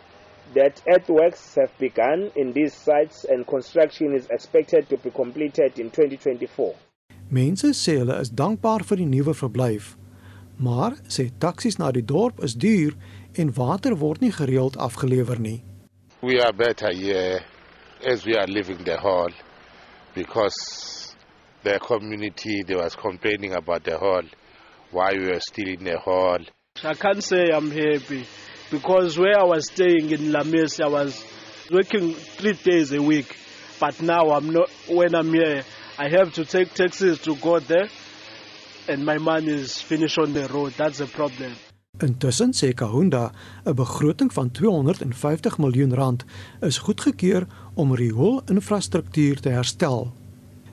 [0.53, 5.91] that earthworks have begun in these sites and construction is expected to be completed in
[5.91, 6.73] 2024.
[7.29, 9.91] Mense sê hulle is dankbaar vir die nuwe verblyf,
[10.57, 12.95] maar sê taksies na die dorp is duur
[13.37, 15.59] en water word nie gereeld afgelewer nie.
[16.21, 17.45] We are better here
[18.01, 19.29] as we are living the hall
[20.15, 21.13] because
[21.63, 24.25] the community they was complaining about the hall
[24.91, 26.39] why we were still in the hall.
[26.83, 28.25] I can't say I'm happy
[28.71, 31.25] because where I was staying in Lamis, I was
[31.71, 33.37] working three days a week.
[33.79, 34.69] But now I'm not.
[34.87, 35.63] When I'm here,
[35.97, 37.87] I have to take taxis to go there,
[38.87, 40.73] and my money is finished on the road.
[40.77, 41.55] That's a problem.
[41.99, 43.31] Intussen sê Kahunda
[43.65, 46.23] 'n begroting van 250 miljoen rand
[46.61, 50.13] is goedgekeur om riool-infrastruktuur te herstel.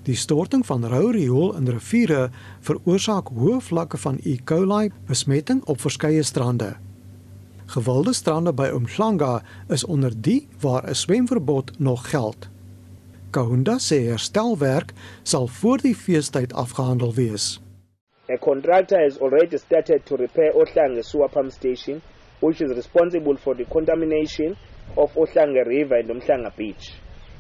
[0.03, 2.30] Die storting van rou riool in riviere
[2.61, 4.36] veroorsaak hoë vlakke van E.
[4.44, 6.86] coli besmetting op verskeie strande.
[7.66, 12.48] Gewilde strande by Umhlanga is onder die waar 'n swemverbod nog geld.
[13.30, 14.92] Kahunda sê herstelwerk
[15.22, 17.60] sal voor die feestyd afgehandel wees.
[18.30, 22.00] A contractor has already started to repair Ohlanga sewer pump station,
[22.40, 24.56] which is responsible for the contamination
[24.94, 26.92] of Ohlanga River and Umhlanga Beach.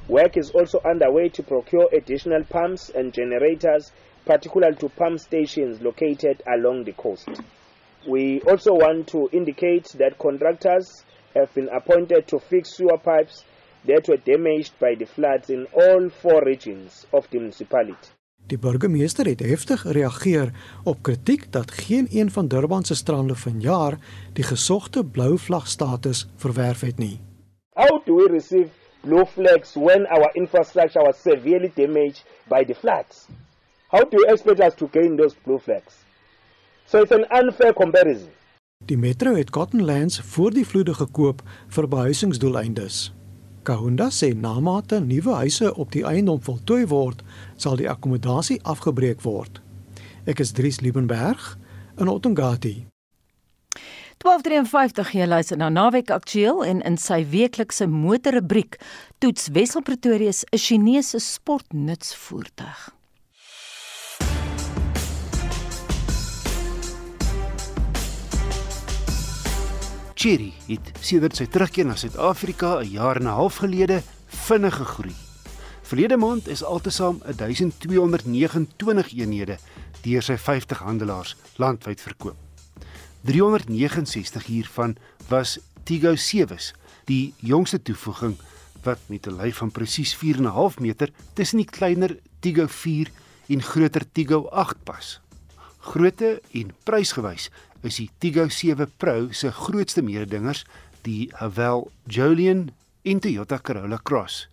[0.08, 3.92] Work is also underway to procure additional pumps and generators,
[4.24, 7.28] particularly to pump stations located along the coast.
[8.06, 11.04] We also want to indicate that contractors
[11.34, 13.44] have been appointed to fix sewer pipes
[13.84, 18.14] that were damaged by the floods in all four regions of the municipality.
[18.46, 20.52] Die burgemeester het heftig reageer
[20.84, 23.98] op kritiek dat geen een van Durban se strande vanjaar
[24.32, 27.18] die gesogte blou vlag status verwerf het nie.
[27.74, 33.26] How do we receive blue flags when our infrastructure was severely damaged by the floods?
[33.88, 36.05] How do you expect us to gain those blue flags?
[36.86, 38.28] So it's an unfair comparison.
[38.84, 43.12] Die metro het Cottonlands voor die vloede gekoop vir behuisingsdoeleindes.
[43.66, 47.24] Kahunda sê na mate nuwe huise op die eiendom voltooi word,
[47.56, 49.58] sal die akkommodasie afgebreek word.
[50.30, 51.56] Ek is Dries Liebenberg
[51.98, 52.86] in Ottongati.
[54.22, 58.78] 1253 jy luister na Naweek Aktueel en in sy weeklikse motorrubriek
[59.18, 62.95] toets Wessel Pretoria 'n Chinese sportnutsvoertuig.
[70.26, 75.14] Cherry het sedert sy terugkeer na Suid-Afrika 'n jaar en 'n half gelede vinnig gegroei.
[75.82, 79.58] Verlede maand is altesaam 1229 eenhede
[80.02, 82.36] deur sy 50 handelaars landwyd verkoop.
[83.22, 84.96] 369 hiervan
[85.28, 86.74] was Tigo 7's,
[87.04, 88.36] die jongste toevoeging
[88.82, 93.10] wat met 'n lyf van presies 4.5 meter tussen die kleiner Tigo 4
[93.46, 95.20] en groter Tigo 8 pas.
[95.78, 97.50] Grootte en prysgewys
[97.86, 100.64] is die Tigo 7 Pro se grootste mededingers
[101.06, 102.70] die Haval Jolion
[103.06, 104.48] en Toyota Corolla Cross.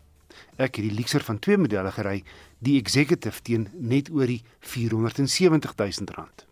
[0.61, 2.19] Ek het die Lexer van twee modelle gery,
[2.61, 6.45] die Executive teen net oor die 470 000 rand.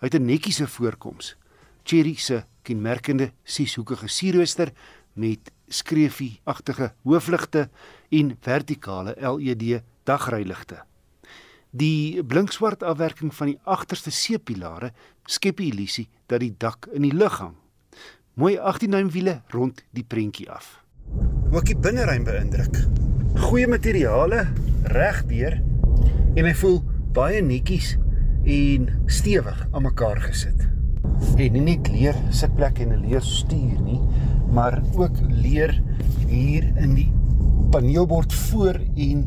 [0.00, 1.36] Hy het 'n netjiese voorkoms.
[1.84, 4.72] Cherry se kenmerkende sieshoekige sierrooster
[5.14, 7.68] met skreefie-agtige hoofligte
[8.10, 10.82] en vertikale LED dagryligte.
[11.70, 14.92] Die blinkswart afwerking van die agterste C-pilare
[15.28, 17.56] skep die illusie dat die dak in die lug hang.
[18.38, 20.78] Mooi 18-duim wiele rond die prentjie af.
[21.52, 22.76] Ook die binneruim beïndruk.
[23.48, 24.46] Goeie materiale
[24.88, 25.58] regdeur
[26.38, 26.80] en hy voel
[27.16, 27.96] baie netjies
[28.48, 30.68] en stewig aan mekaar gesit.
[31.38, 34.00] En nie net leer sitplek en 'n leer stuur nie,
[34.52, 35.82] maar ook leer
[36.28, 37.12] hier in die
[37.70, 39.26] paneelbord voor en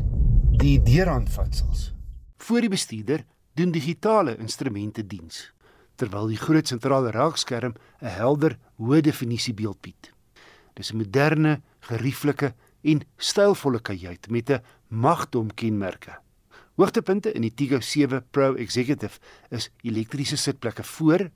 [0.56, 1.94] die deurhandvatsels.
[2.36, 3.24] Voor die bestuurder
[3.54, 5.51] doen digitale instrumente diens,
[5.96, 10.12] terwyl die groot sentrale raakskerm 'n helder, hoë definisie beeld bied.
[10.74, 16.18] Dis 'n moderne, gerieflike en stylvolle kajuit met 'n magdom kenmerke.
[16.76, 19.18] Hoogtepunte in die Tigo 7 Pro Executive
[19.50, 21.30] is elektriese sitplekke voor,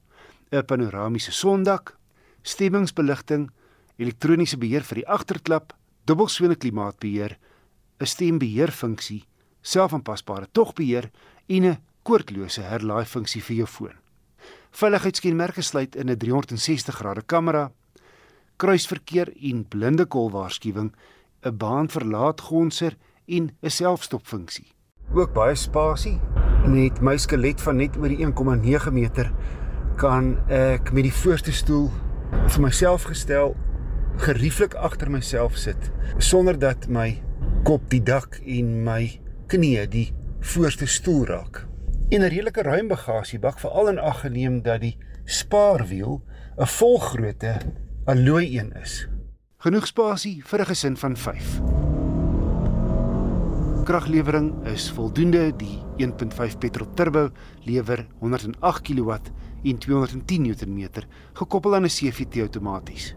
[0.51, 1.97] 'n panoramiese sondak,
[2.43, 3.51] stemmingsbeligting,
[3.97, 7.39] elektroniese beheer vir die agterklap, dubbelsone klimaatbeheer,
[8.01, 9.25] 'n stembeheerfunksie,
[9.63, 11.11] selfaanpasbare togbeheer
[11.47, 14.06] en 'n koordlose herlaai funksie vir jou foon.
[14.71, 17.73] Veiligheidskenmerke sluit in 'n 360 grade kamera,
[18.57, 20.93] kruisverkeer en blinde kol waarskuwing,
[21.43, 22.97] 'n baanverlaatgonser
[23.27, 24.67] en 'n selfstopfunksie.
[25.14, 26.21] Ook baie spasie
[26.67, 29.33] met my skelet van net oor die 1,9 meter
[29.97, 31.91] kan ek met die voorste stoel
[32.49, 33.55] vir myself gestel
[34.17, 37.23] gerieflik agter myself sit sonder dat my
[37.64, 41.67] kop die dak en my knie die voorste stoel raak.
[42.09, 46.23] En 'n redelike ruim bagasiebak veral in ag geneem dat die spaarwiel
[46.57, 47.57] 'n volgrootte
[48.05, 49.09] alloy een is.
[49.59, 51.61] Genoeg spasie vir 'n gesin van 5.
[53.85, 55.57] Kraglewering is voldoende.
[55.57, 57.31] Die 1.5 petrol turbo
[57.65, 59.11] lewer 108 kW
[59.65, 60.89] en 210 Nm
[61.33, 63.17] gekoppel aan 'n CVT outomaties.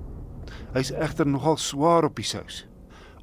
[0.74, 2.68] Hy's egter nogal swaar op die sous.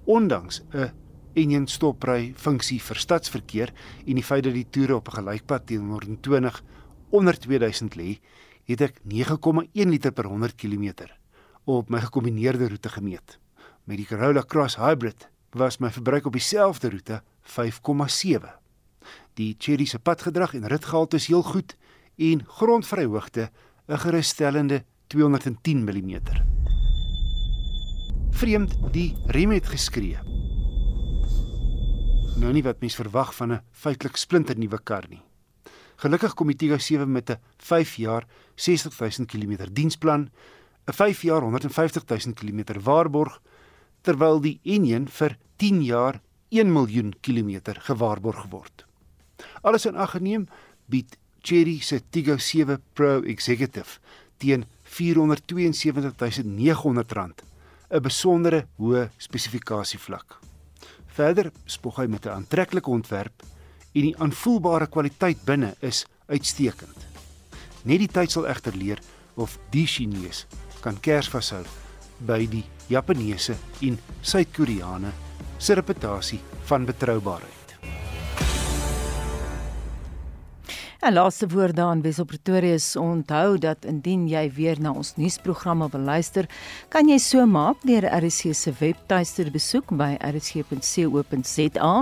[0.05, 0.91] Ondanks 'n
[1.37, 3.73] enjin stopry funksie vir stadsverkeer
[4.07, 6.63] en die feit dat die toere op 'n gelykpad teen 120
[7.11, 8.19] onder 2000 lê,
[8.65, 11.07] het ek 9,1 liter per 100 km
[11.65, 13.39] op my gekombineerde roete gemeet.
[13.85, 18.51] Met die Corolla Cross Hybrid was my verbruik op dieselfde roete 5,7.
[19.35, 21.77] Die Chery se padgedrag en ritgehalte is heel goed
[22.17, 23.51] en grondvryhoogte
[23.89, 26.21] 'n gerusstellende 210 mm.
[28.31, 30.19] Vreemd, die rem het geskree.
[32.37, 35.23] Nou nie wat mens verwag van 'n feitelik splinternuwe kar nie.
[35.97, 40.31] Gelukkig kom die Tiggo 7 met 'n 5 jaar 60000 km diensplan,
[40.87, 43.41] 'n 5 jaar 150000 km waarborg,
[44.03, 46.21] terwyl die N1 vir 10 jaar
[46.51, 48.85] 1 miljoen kilometer gewaarborg word.
[49.63, 50.49] Alles in ag geneem
[50.87, 53.99] bied Chery se Tiggo 7 Pro Executive
[54.37, 57.43] teen R472900
[57.91, 60.46] 'n besondere hoë spesifikasievlak.
[61.17, 63.43] Verder spog hy met 'n aantreklike ontwerp
[63.95, 67.07] en die aanvoelbare kwaliteit binne is uitstekend.
[67.85, 69.01] Net die tyd sal egter leer
[69.35, 70.45] of die Chinese
[70.81, 71.65] kan kers vashou
[72.27, 75.13] by die Japaneese en Suid-Koreane
[75.59, 77.66] se reputasie van betroubaarheid.
[81.07, 85.13] 'n Laaste woord daan Wes op Pretoria is onthou dat indien jy weer na ons
[85.15, 86.49] nuusprogramme wil luister,
[86.91, 91.93] kan jy so maak deur RC se webtuiste te besoek by rc.co.za.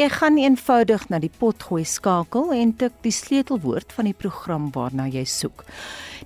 [0.00, 5.04] Jy gaan eenvoudig na die potgooi skakel en tik die sleutelwoord van die program waarna
[5.12, 5.66] jy soek.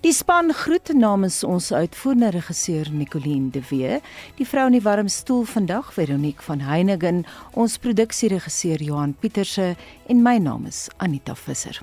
[0.07, 3.99] Die span groet namens ons uitvoerende regisseur Nicoline de Wee,
[4.39, 7.25] die vrou in die warm stoel vandag Veronique van Heiningen,
[7.59, 9.75] ons produksieregisseur Johan Pieterse
[10.07, 11.83] en my naam is Anita Visser.